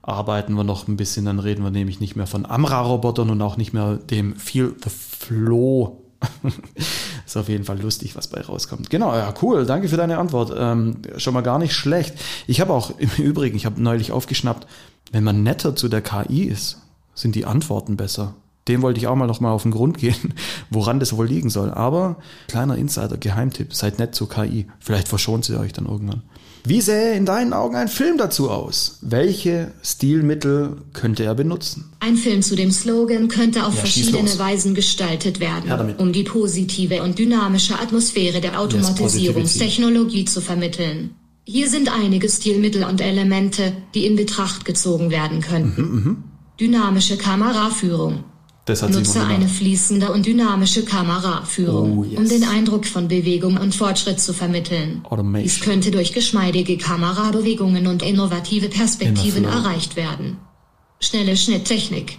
arbeiten 0.00 0.54
wir 0.54 0.64
noch 0.64 0.88
ein 0.88 0.96
bisschen. 0.96 1.26
Dann 1.26 1.38
reden 1.38 1.64
wir 1.64 1.70
nämlich 1.70 2.00
nicht 2.00 2.16
mehr 2.16 2.26
von 2.26 2.46
Amra-Robotern 2.46 3.28
und 3.28 3.42
auch 3.42 3.58
nicht 3.58 3.74
mehr 3.74 3.96
dem 3.96 4.36
Feel 4.36 4.74
the 4.82 4.88
Flow 4.88 5.98
ist 7.26 7.36
auf 7.36 7.48
jeden 7.48 7.64
Fall 7.64 7.80
lustig, 7.80 8.16
was 8.16 8.28
bei 8.28 8.40
rauskommt. 8.40 8.90
Genau, 8.90 9.14
ja, 9.14 9.32
cool. 9.42 9.66
Danke 9.66 9.88
für 9.88 9.96
deine 9.96 10.18
Antwort. 10.18 10.52
Ähm, 10.56 10.98
schon 11.16 11.34
mal 11.34 11.42
gar 11.42 11.58
nicht 11.58 11.74
schlecht. 11.74 12.14
Ich 12.46 12.60
habe 12.60 12.72
auch 12.72 12.98
im 12.98 13.10
Übrigen, 13.18 13.56
ich 13.56 13.66
habe 13.66 13.82
neulich 13.82 14.12
aufgeschnappt, 14.12 14.66
wenn 15.10 15.24
man 15.24 15.42
netter 15.42 15.76
zu 15.76 15.88
der 15.88 16.02
KI 16.02 16.44
ist, 16.44 16.80
sind 17.14 17.34
die 17.34 17.44
Antworten 17.44 17.96
besser. 17.96 18.34
Dem 18.68 18.82
wollte 18.82 19.00
ich 19.00 19.08
auch 19.08 19.16
mal 19.16 19.26
noch 19.26 19.40
mal 19.40 19.50
auf 19.50 19.62
den 19.62 19.72
Grund 19.72 19.98
gehen, 19.98 20.34
woran 20.70 21.00
das 21.00 21.16
wohl 21.16 21.26
liegen 21.26 21.50
soll. 21.50 21.70
Aber 21.70 22.16
kleiner 22.48 22.76
Insider, 22.76 23.16
Geheimtipp, 23.16 23.74
seid 23.74 23.98
nett 23.98 24.14
zur 24.14 24.28
KI. 24.28 24.66
Vielleicht 24.78 25.08
verschont 25.08 25.44
sie 25.44 25.58
euch 25.58 25.72
dann 25.72 25.86
irgendwann. 25.86 26.22
Wie 26.64 26.80
sähe 26.80 27.16
in 27.16 27.26
deinen 27.26 27.52
Augen 27.52 27.74
ein 27.74 27.88
Film 27.88 28.18
dazu 28.18 28.48
aus? 28.48 28.98
Welche 29.00 29.72
Stilmittel 29.82 30.76
könnte 30.92 31.24
er 31.24 31.34
benutzen? 31.34 31.90
Ein 31.98 32.16
Film 32.16 32.42
zu 32.42 32.54
dem 32.54 32.70
Slogan 32.70 33.26
könnte 33.26 33.66
auf 33.66 33.74
ja, 33.74 33.80
verschiedene 33.80 34.38
Weisen 34.38 34.74
gestaltet 34.74 35.40
werden, 35.40 35.68
ja, 35.68 35.94
um 35.98 36.12
die 36.12 36.22
positive 36.22 37.02
und 37.02 37.18
dynamische 37.18 37.80
Atmosphäre 37.80 38.40
der 38.40 38.60
Automatisierungstechnologie 38.60 40.24
zu 40.24 40.40
vermitteln. 40.40 41.16
Hier 41.44 41.68
sind 41.68 41.90
einige 41.92 42.28
Stilmittel 42.28 42.84
und 42.84 43.00
Elemente, 43.00 43.72
die 43.96 44.06
in 44.06 44.14
Betracht 44.14 44.64
gezogen 44.64 45.10
werden 45.10 45.40
könnten. 45.40 45.82
Mhm, 45.82 46.04
mh. 46.04 46.16
Dynamische 46.60 47.16
Kameraführung. 47.16 48.22
Nutze 48.68 49.24
eine 49.24 49.48
fließende 49.48 50.12
und 50.12 50.24
dynamische 50.24 50.84
Kameraführung, 50.84 51.98
oh, 51.98 52.04
yes. 52.04 52.18
um 52.18 52.28
den 52.28 52.44
Eindruck 52.44 52.86
von 52.86 53.08
Bewegung 53.08 53.56
und 53.56 53.74
Fortschritt 53.74 54.20
zu 54.20 54.32
vermitteln. 54.32 55.00
Automation. 55.02 55.42
Dies 55.42 55.60
könnte 55.60 55.90
durch 55.90 56.12
geschmeidige 56.12 56.78
Kamerabewegungen 56.78 57.88
und 57.88 58.02
innovative 58.02 58.68
Perspektiven 58.68 59.44
erreicht 59.44 59.96
werden. 59.96 60.36
Schnelle 61.00 61.36
Schnitttechnik. 61.36 62.18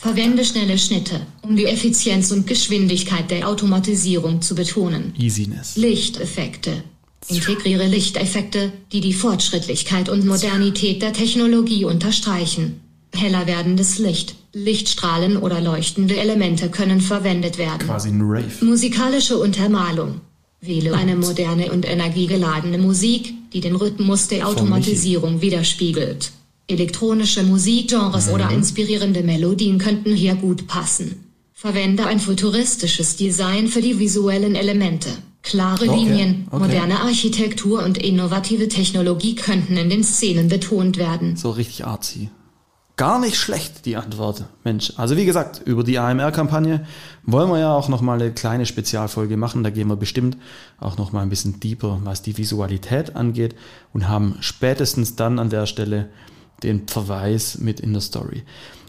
Verwende 0.00 0.44
schnelle 0.46 0.78
Schnitte, 0.78 1.26
um 1.42 1.56
die 1.56 1.66
Effizienz 1.66 2.30
und 2.30 2.46
Geschwindigkeit 2.46 3.30
der 3.30 3.46
Automatisierung 3.46 4.40
zu 4.40 4.54
betonen. 4.54 5.12
Easiness. 5.18 5.76
Lichteffekte. 5.76 6.84
Integriere 7.28 7.86
Lichteffekte, 7.86 8.72
die 8.90 9.02
die 9.02 9.12
Fortschrittlichkeit 9.12 10.08
und 10.08 10.24
Modernität 10.24 11.02
der 11.02 11.12
Technologie 11.12 11.84
unterstreichen. 11.84 12.80
Heller 13.14 13.46
werdendes 13.46 13.98
Licht, 13.98 14.34
Lichtstrahlen 14.52 15.38
oder 15.38 15.60
leuchtende 15.60 16.16
Elemente 16.16 16.68
können 16.68 17.00
verwendet 17.00 17.56
werden. 17.58 17.86
Quasi 17.86 18.10
ein 18.10 18.20
Rave. 18.20 18.64
Musikalische 18.64 19.38
Untermalung. 19.38 20.20
Wähle 20.60 20.94
eine 20.94 21.16
moderne 21.16 21.72
und 21.72 21.88
energiegeladene 21.88 22.78
Musik, 22.78 23.34
die 23.52 23.60
den 23.60 23.74
Rhythmus 23.74 24.28
der 24.28 24.46
Automatisierung 24.46 25.40
widerspiegelt. 25.40 26.30
Elektronische 26.68 27.42
Musikgenres 27.42 28.28
mhm. 28.28 28.32
oder 28.34 28.50
inspirierende 28.50 29.22
Melodien 29.22 29.78
könnten 29.78 30.14
hier 30.14 30.34
gut 30.34 30.66
passen. 30.66 31.24
Verwende 31.52 32.06
ein 32.06 32.20
futuristisches 32.20 33.16
Design 33.16 33.68
für 33.68 33.80
die 33.80 33.98
visuellen 33.98 34.54
Elemente. 34.54 35.08
Klare 35.42 35.88
okay. 35.88 36.04
Linien, 36.04 36.46
okay. 36.50 36.64
moderne 36.64 37.00
Architektur 37.00 37.82
und 37.84 37.98
innovative 37.98 38.68
Technologie 38.68 39.34
könnten 39.34 39.76
in 39.76 39.90
den 39.90 40.04
Szenen 40.04 40.48
betont 40.48 40.98
werden. 40.98 41.36
So 41.36 41.50
richtig 41.50 41.84
artsy. 41.84 42.30
Gar 42.96 43.20
nicht 43.20 43.36
schlecht, 43.36 43.86
die 43.86 43.96
Antwort. 43.96 44.44
Mensch, 44.64 44.92
also 44.96 45.16
wie 45.16 45.24
gesagt, 45.24 45.62
über 45.64 45.82
die 45.82 45.98
AMR-Kampagne 45.98 46.86
wollen 47.22 47.48
wir 47.50 47.58
ja 47.58 47.74
auch 47.74 47.88
nochmal 47.88 48.20
eine 48.20 48.32
kleine 48.32 48.66
Spezialfolge 48.66 49.38
machen. 49.38 49.64
Da 49.64 49.70
gehen 49.70 49.88
wir 49.88 49.96
bestimmt 49.96 50.36
auch 50.78 50.98
nochmal 50.98 51.22
ein 51.22 51.30
bisschen 51.30 51.58
deeper, 51.58 52.00
was 52.04 52.20
die 52.20 52.36
Visualität 52.36 53.16
angeht 53.16 53.54
und 53.94 54.08
haben 54.08 54.36
spätestens 54.40 55.16
dann 55.16 55.38
an 55.38 55.48
der 55.48 55.66
Stelle 55.66 56.10
den 56.62 56.86
Verweis 56.86 57.58
mit 57.58 57.80
in 57.80 57.92
der 57.92 58.02
Story. 58.02 58.44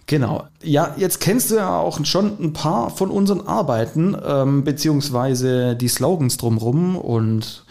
Genau. 0.06 0.48
Ja, 0.62 0.94
jetzt 0.98 1.22
kennst 1.22 1.50
du 1.50 1.56
ja 1.56 1.80
auch 1.80 2.04
schon 2.06 2.38
ein 2.42 2.52
paar 2.52 2.90
von 2.90 3.10
unseren 3.10 3.48
Arbeiten, 3.48 4.18
ähm, 4.26 4.66
beziehungsweise 4.66 5.78
die 5.78 5.88
Slogans 5.88 6.36
drumrum 6.38 6.98
und 6.98 7.64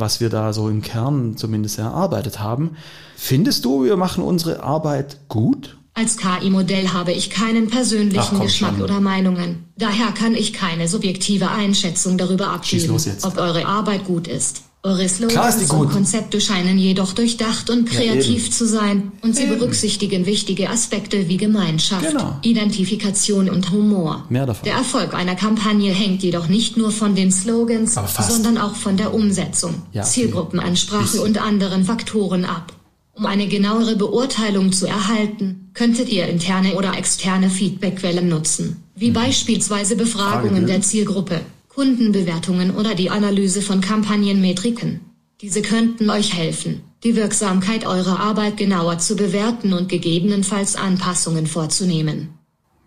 was 0.00 0.20
wir 0.20 0.30
da 0.30 0.52
so 0.52 0.68
im 0.68 0.82
Kern 0.82 1.36
zumindest 1.36 1.78
erarbeitet 1.78 2.40
haben. 2.40 2.76
Findest 3.16 3.64
du, 3.64 3.84
wir 3.84 3.96
machen 3.96 4.22
unsere 4.22 4.62
Arbeit 4.62 5.18
gut? 5.28 5.76
Als 5.94 6.16
KI-Modell 6.16 6.92
habe 6.92 7.10
ich 7.10 7.28
keinen 7.28 7.68
persönlichen 7.68 8.36
Ach, 8.36 8.42
Geschmack 8.42 8.74
schon. 8.74 8.82
oder 8.82 9.00
Meinungen. 9.00 9.64
Daher 9.76 10.12
kann 10.12 10.34
ich 10.34 10.52
keine 10.52 10.86
subjektive 10.86 11.50
Einschätzung 11.50 12.16
darüber 12.16 12.48
abgeben, 12.52 12.96
ob 13.22 13.36
eure 13.36 13.66
Arbeit 13.66 14.04
gut 14.04 14.28
ist. 14.28 14.62
Eure 14.88 15.06
Slogans 15.06 15.70
und 15.70 15.90
Konzepte 15.90 16.40
scheinen 16.40 16.78
jedoch 16.78 17.12
durchdacht 17.12 17.68
und 17.68 17.86
kreativ 17.86 18.46
ja, 18.46 18.50
zu 18.50 18.66
sein 18.66 19.12
und 19.20 19.36
sie 19.36 19.42
eben. 19.42 19.58
berücksichtigen 19.58 20.24
wichtige 20.24 20.70
Aspekte 20.70 21.28
wie 21.28 21.36
Gemeinschaft, 21.36 22.06
genau. 22.08 22.38
Identifikation 22.40 23.50
und 23.50 23.70
Humor. 23.70 24.24
Der 24.30 24.72
Erfolg 24.72 25.12
einer 25.12 25.34
Kampagne 25.34 25.92
hängt 25.92 26.22
jedoch 26.22 26.48
nicht 26.48 26.78
nur 26.78 26.90
von 26.90 27.14
den 27.14 27.30
Slogans, 27.30 27.96
sondern 28.28 28.56
auch 28.56 28.76
von 28.76 28.96
der 28.96 29.12
Umsetzung, 29.12 29.82
ja, 29.92 30.04
Zielgruppenansprache 30.04 31.20
und 31.20 31.36
anderen 31.38 31.84
Faktoren 31.84 32.46
ab. 32.46 32.72
Um 33.12 33.26
eine 33.26 33.46
genauere 33.46 33.96
Beurteilung 33.96 34.72
zu 34.72 34.86
erhalten, 34.86 35.70
könntet 35.74 36.08
ihr 36.08 36.28
interne 36.28 36.76
oder 36.76 36.96
externe 36.96 37.50
Feedbackquellen 37.50 38.28
nutzen, 38.28 38.84
wie 38.96 39.10
mhm. 39.10 39.14
beispielsweise 39.14 39.96
Befragungen 39.96 40.66
der 40.66 40.80
Zielgruppe, 40.80 41.40
Kundenbewertungen 41.78 42.74
oder 42.74 42.96
die 42.96 43.08
Analyse 43.08 43.62
von 43.62 43.80
Kampagnenmetriken. 43.80 44.98
Diese 45.40 45.62
könnten 45.62 46.10
euch 46.10 46.34
helfen, 46.34 46.80
die 47.04 47.14
Wirksamkeit 47.14 47.86
eurer 47.86 48.18
Arbeit 48.18 48.56
genauer 48.56 48.98
zu 48.98 49.14
bewerten 49.14 49.72
und 49.72 49.88
gegebenenfalls 49.88 50.74
Anpassungen 50.74 51.46
vorzunehmen. 51.46 52.30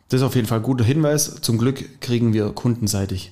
Das 0.09 0.19
ist 0.19 0.27
auf 0.27 0.35
jeden 0.35 0.45
Fall 0.45 0.59
ein 0.59 0.63
guter 0.63 0.83
Hinweis. 0.83 1.37
Zum 1.39 1.57
Glück 1.57 2.01
kriegen 2.01 2.33
wir 2.33 2.49
kundenseitig 2.49 3.31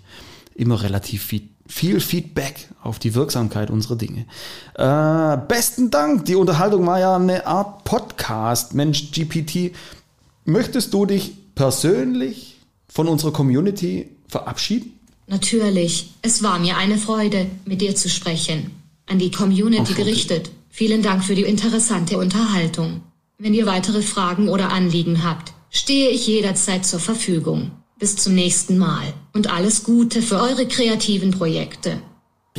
immer 0.55 0.81
relativ 0.81 1.25
viel, 1.67 1.99
Feedback 1.99 2.69
auf 2.81 2.97
die 2.97 3.13
Wirksamkeit 3.13 3.69
unserer 3.69 3.97
Dinge. 3.97 4.27
Äh, 4.75 5.37
besten 5.45 5.91
Dank. 5.91 6.23
Die 6.23 6.35
Unterhaltung 6.35 6.87
war 6.87 7.01
ja 7.01 7.17
eine 7.17 7.45
Art 7.45 7.83
Podcast. 7.83 8.75
Mensch, 8.75 9.11
GPT, 9.11 9.75
möchtest 10.45 10.93
du 10.93 11.05
dich 11.05 11.33
persönlich 11.53 12.59
von 12.87 13.09
unserer 13.09 13.33
Community 13.33 14.09
verabschieden? 14.29 14.98
Natürlich, 15.29 16.09
es 16.23 16.41
war 16.41 16.57
mir 16.57 16.77
eine 16.77 16.97
Freude, 16.97 17.45
mit 17.63 17.81
dir 17.81 17.95
zu 17.95 18.09
sprechen. 18.09 18.71
An 19.05 19.19
die 19.19 19.29
Community 19.29 19.93
gerichtet. 19.93 20.49
Vielen 20.69 21.03
Dank 21.03 21.23
für 21.23 21.35
die 21.35 21.43
interessante 21.43 22.17
Unterhaltung. 22.17 23.01
Wenn 23.37 23.53
ihr 23.53 23.67
weitere 23.67 24.01
Fragen 24.01 24.49
oder 24.49 24.71
Anliegen 24.71 25.23
habt, 25.23 25.53
stehe 25.69 26.09
ich 26.09 26.25
jederzeit 26.25 26.83
zur 26.83 26.99
Verfügung. 26.99 27.71
Bis 27.99 28.15
zum 28.15 28.33
nächsten 28.33 28.79
Mal 28.79 29.13
und 29.33 29.51
alles 29.51 29.83
Gute 29.83 30.23
für 30.23 30.39
eure 30.39 30.67
kreativen 30.67 31.31
Projekte. 31.31 32.01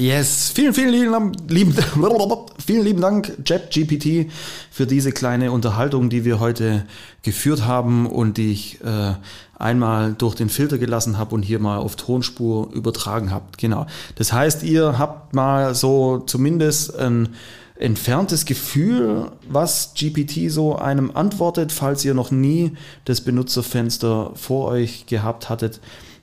Yes, 0.01 0.51
vielen, 0.55 0.73
vielen 0.73 0.89
lieben, 0.89 1.33
lieben, 1.49 1.75
vielen 2.67 2.85
lieben 2.85 3.03
Dank, 3.03 3.37
JetGPT, 3.45 4.33
für 4.71 4.87
diese 4.87 5.13
kleine 5.13 5.53
Unterhaltung, 5.53 6.09
die 6.09 6.25
wir 6.25 6.41
heute 6.41 6.87
geführt 7.21 7.67
haben 7.67 8.07
und 8.07 8.39
die 8.39 8.51
ich 8.51 8.81
äh, 8.83 9.13
einmal 9.59 10.15
durch 10.15 10.35
den 10.37 10.49
Filter 10.49 10.79
gelassen 10.79 11.19
habe 11.19 11.35
und 11.35 11.43
hier 11.43 11.59
mal 11.59 11.77
auf 11.77 11.97
Tonspur 11.97 12.73
übertragen 12.73 13.31
habt. 13.31 13.59
Genau. 13.59 13.85
Das 14.15 14.33
heißt, 14.33 14.63
ihr 14.63 14.99
habt 14.99 15.35
mal 15.35 15.75
so 15.75 16.21
zumindest 16.21 16.99
ein 16.99 17.35
entferntes 17.79 18.47
Gefühl, 18.47 19.31
was 19.51 19.93
GPT 19.95 20.51
so 20.51 20.77
einem 20.77 21.11
antwortet, 21.15 21.73
falls 21.73 22.07
ihr 22.07 22.15
noch 22.15 22.31
nie 22.31 22.73
das 23.05 23.21
Benutzerfenster 23.21 24.31
vor 24.35 24.69
euch 24.69 25.05
gehabt 25.05 25.51
hattet, 25.51 25.79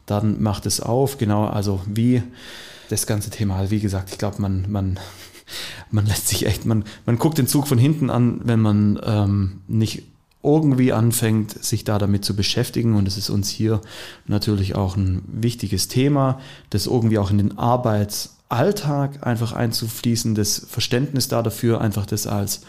dann 0.08 0.42
macht 0.42 0.66
es 0.66 0.82
auf. 0.82 1.20
Genau, 1.20 1.46
also 1.46 1.80
wie 1.86 2.24
das 2.90 3.08
ganze 3.08 3.30
Thema. 3.30 3.70
Wie 3.70 3.80
gesagt, 3.80 4.12
ich 4.12 4.18
glaube, 4.18 4.42
man, 4.42 4.66
man, 4.70 5.00
man 5.92 6.06
lässt 6.06 6.28
sich 6.28 6.46
echt, 6.46 6.66
man, 6.66 6.84
man 7.06 7.18
guckt 7.18 7.38
den 7.38 7.48
Zug 7.48 7.68
von 7.68 7.78
hinten 7.78 8.10
an, 8.10 8.42
wenn 8.44 8.60
man 8.60 9.00
ähm, 9.04 9.62
nicht 9.68 10.04
irgendwie 10.44 10.94
anfängt, 10.94 11.64
sich 11.64 11.84
da 11.84 11.98
damit 11.98 12.24
zu 12.24 12.36
beschäftigen. 12.36 12.96
Und 12.96 13.08
es 13.08 13.18
ist 13.18 13.30
uns 13.30 13.50
hier 13.50 13.82
natürlich 14.28 14.76
auch 14.76 14.96
ein 14.96 15.24
wichtiges 15.28 15.88
Thema, 15.88 16.40
das 16.70 16.88
irgendwie 16.88 17.18
auch 17.18 17.32
in 17.32 17.38
den 17.38 17.58
Arbeitsalltag 17.58 19.26
einfach 19.26 19.54
einzufließen, 19.54 20.36
das 20.36 20.66
Verständnis 20.70 21.28
da 21.28 21.42
dafür, 21.42 21.82
einfach 21.82 22.06
das 22.06 22.28
als 22.28 22.62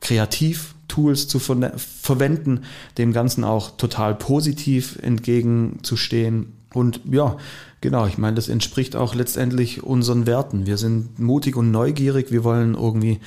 Kreativtools 0.00 1.26
zu 1.26 1.38
ver 1.38 1.72
verwenden, 1.76 2.62
dem 2.98 3.12
Ganzen 3.12 3.42
auch 3.42 3.76
total 3.76 4.14
positiv 4.14 4.98
entgegenzustehen. 5.02 6.52
Und 6.74 7.00
ja, 7.10 7.36
Genau, 7.84 8.06
ich 8.06 8.16
meine, 8.16 8.36
das 8.36 8.48
entspricht 8.48 8.96
auch 8.96 9.14
letztendlich 9.14 9.82
unseren 9.82 10.26
Werten. 10.26 10.64
Wir 10.64 10.78
sind 10.78 11.18
mutig 11.18 11.54
und 11.54 11.70
neugierig, 11.70 12.32
wir 12.32 12.42
wollen 12.42 12.72
irgendwie 12.72 13.20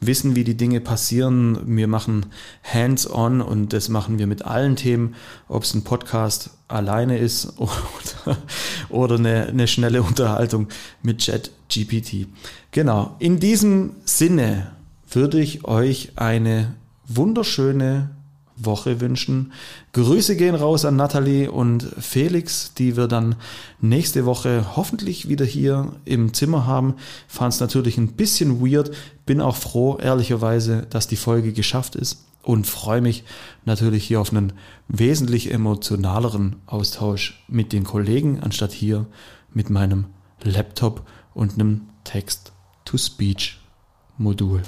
wissen, 0.00 0.36
wie 0.36 0.44
die 0.44 0.56
Dinge 0.56 0.80
passieren. 0.80 1.58
Wir 1.76 1.88
machen 1.88 2.26
hands-on 2.62 3.40
und 3.40 3.72
das 3.72 3.88
machen 3.88 4.20
wir 4.20 4.28
mit 4.28 4.44
allen 4.44 4.76
Themen, 4.76 5.16
ob 5.48 5.64
es 5.64 5.74
ein 5.74 5.82
Podcast 5.82 6.50
alleine 6.68 7.18
ist 7.18 7.58
oder, 7.58 8.36
oder 8.90 9.16
eine, 9.16 9.46
eine 9.46 9.66
schnelle 9.66 10.04
Unterhaltung 10.04 10.68
mit 11.02 11.18
Chat 11.18 11.50
GPT. 11.68 12.28
Genau, 12.70 13.16
in 13.18 13.40
diesem 13.40 13.96
Sinne 14.04 14.70
würde 15.10 15.40
ich 15.40 15.64
euch 15.64 16.12
eine 16.14 16.74
wunderschöne 17.08 18.10
Woche 18.56 19.00
wünschen. 19.00 19.52
Grüße 19.92 20.36
gehen 20.36 20.54
raus 20.54 20.84
an 20.84 20.96
Nathalie 20.96 21.50
und 21.50 21.86
Felix, 21.98 22.74
die 22.74 22.96
wir 22.96 23.06
dann 23.06 23.36
nächste 23.80 24.26
Woche 24.26 24.76
hoffentlich 24.76 25.28
wieder 25.28 25.44
hier 25.44 25.92
im 26.04 26.34
Zimmer 26.34 26.66
haben. 26.66 26.94
Fand 27.28 27.54
es 27.54 27.60
natürlich 27.60 27.98
ein 27.98 28.12
bisschen 28.12 28.60
weird, 28.60 28.90
bin 29.26 29.40
auch 29.40 29.56
froh, 29.56 29.98
ehrlicherweise, 29.98 30.86
dass 30.88 31.06
die 31.06 31.16
Folge 31.16 31.52
geschafft 31.52 31.96
ist 31.96 32.24
und 32.42 32.66
freue 32.66 33.00
mich 33.00 33.24
natürlich 33.64 34.04
hier 34.04 34.20
auf 34.20 34.30
einen 34.30 34.52
wesentlich 34.88 35.52
emotionaleren 35.52 36.56
Austausch 36.66 37.44
mit 37.48 37.72
den 37.72 37.84
Kollegen, 37.84 38.40
anstatt 38.40 38.72
hier 38.72 39.06
mit 39.52 39.68
meinem 39.68 40.06
Laptop 40.42 41.06
und 41.34 41.54
einem 41.54 41.82
Text-to-Speech-Modul. 42.04 44.62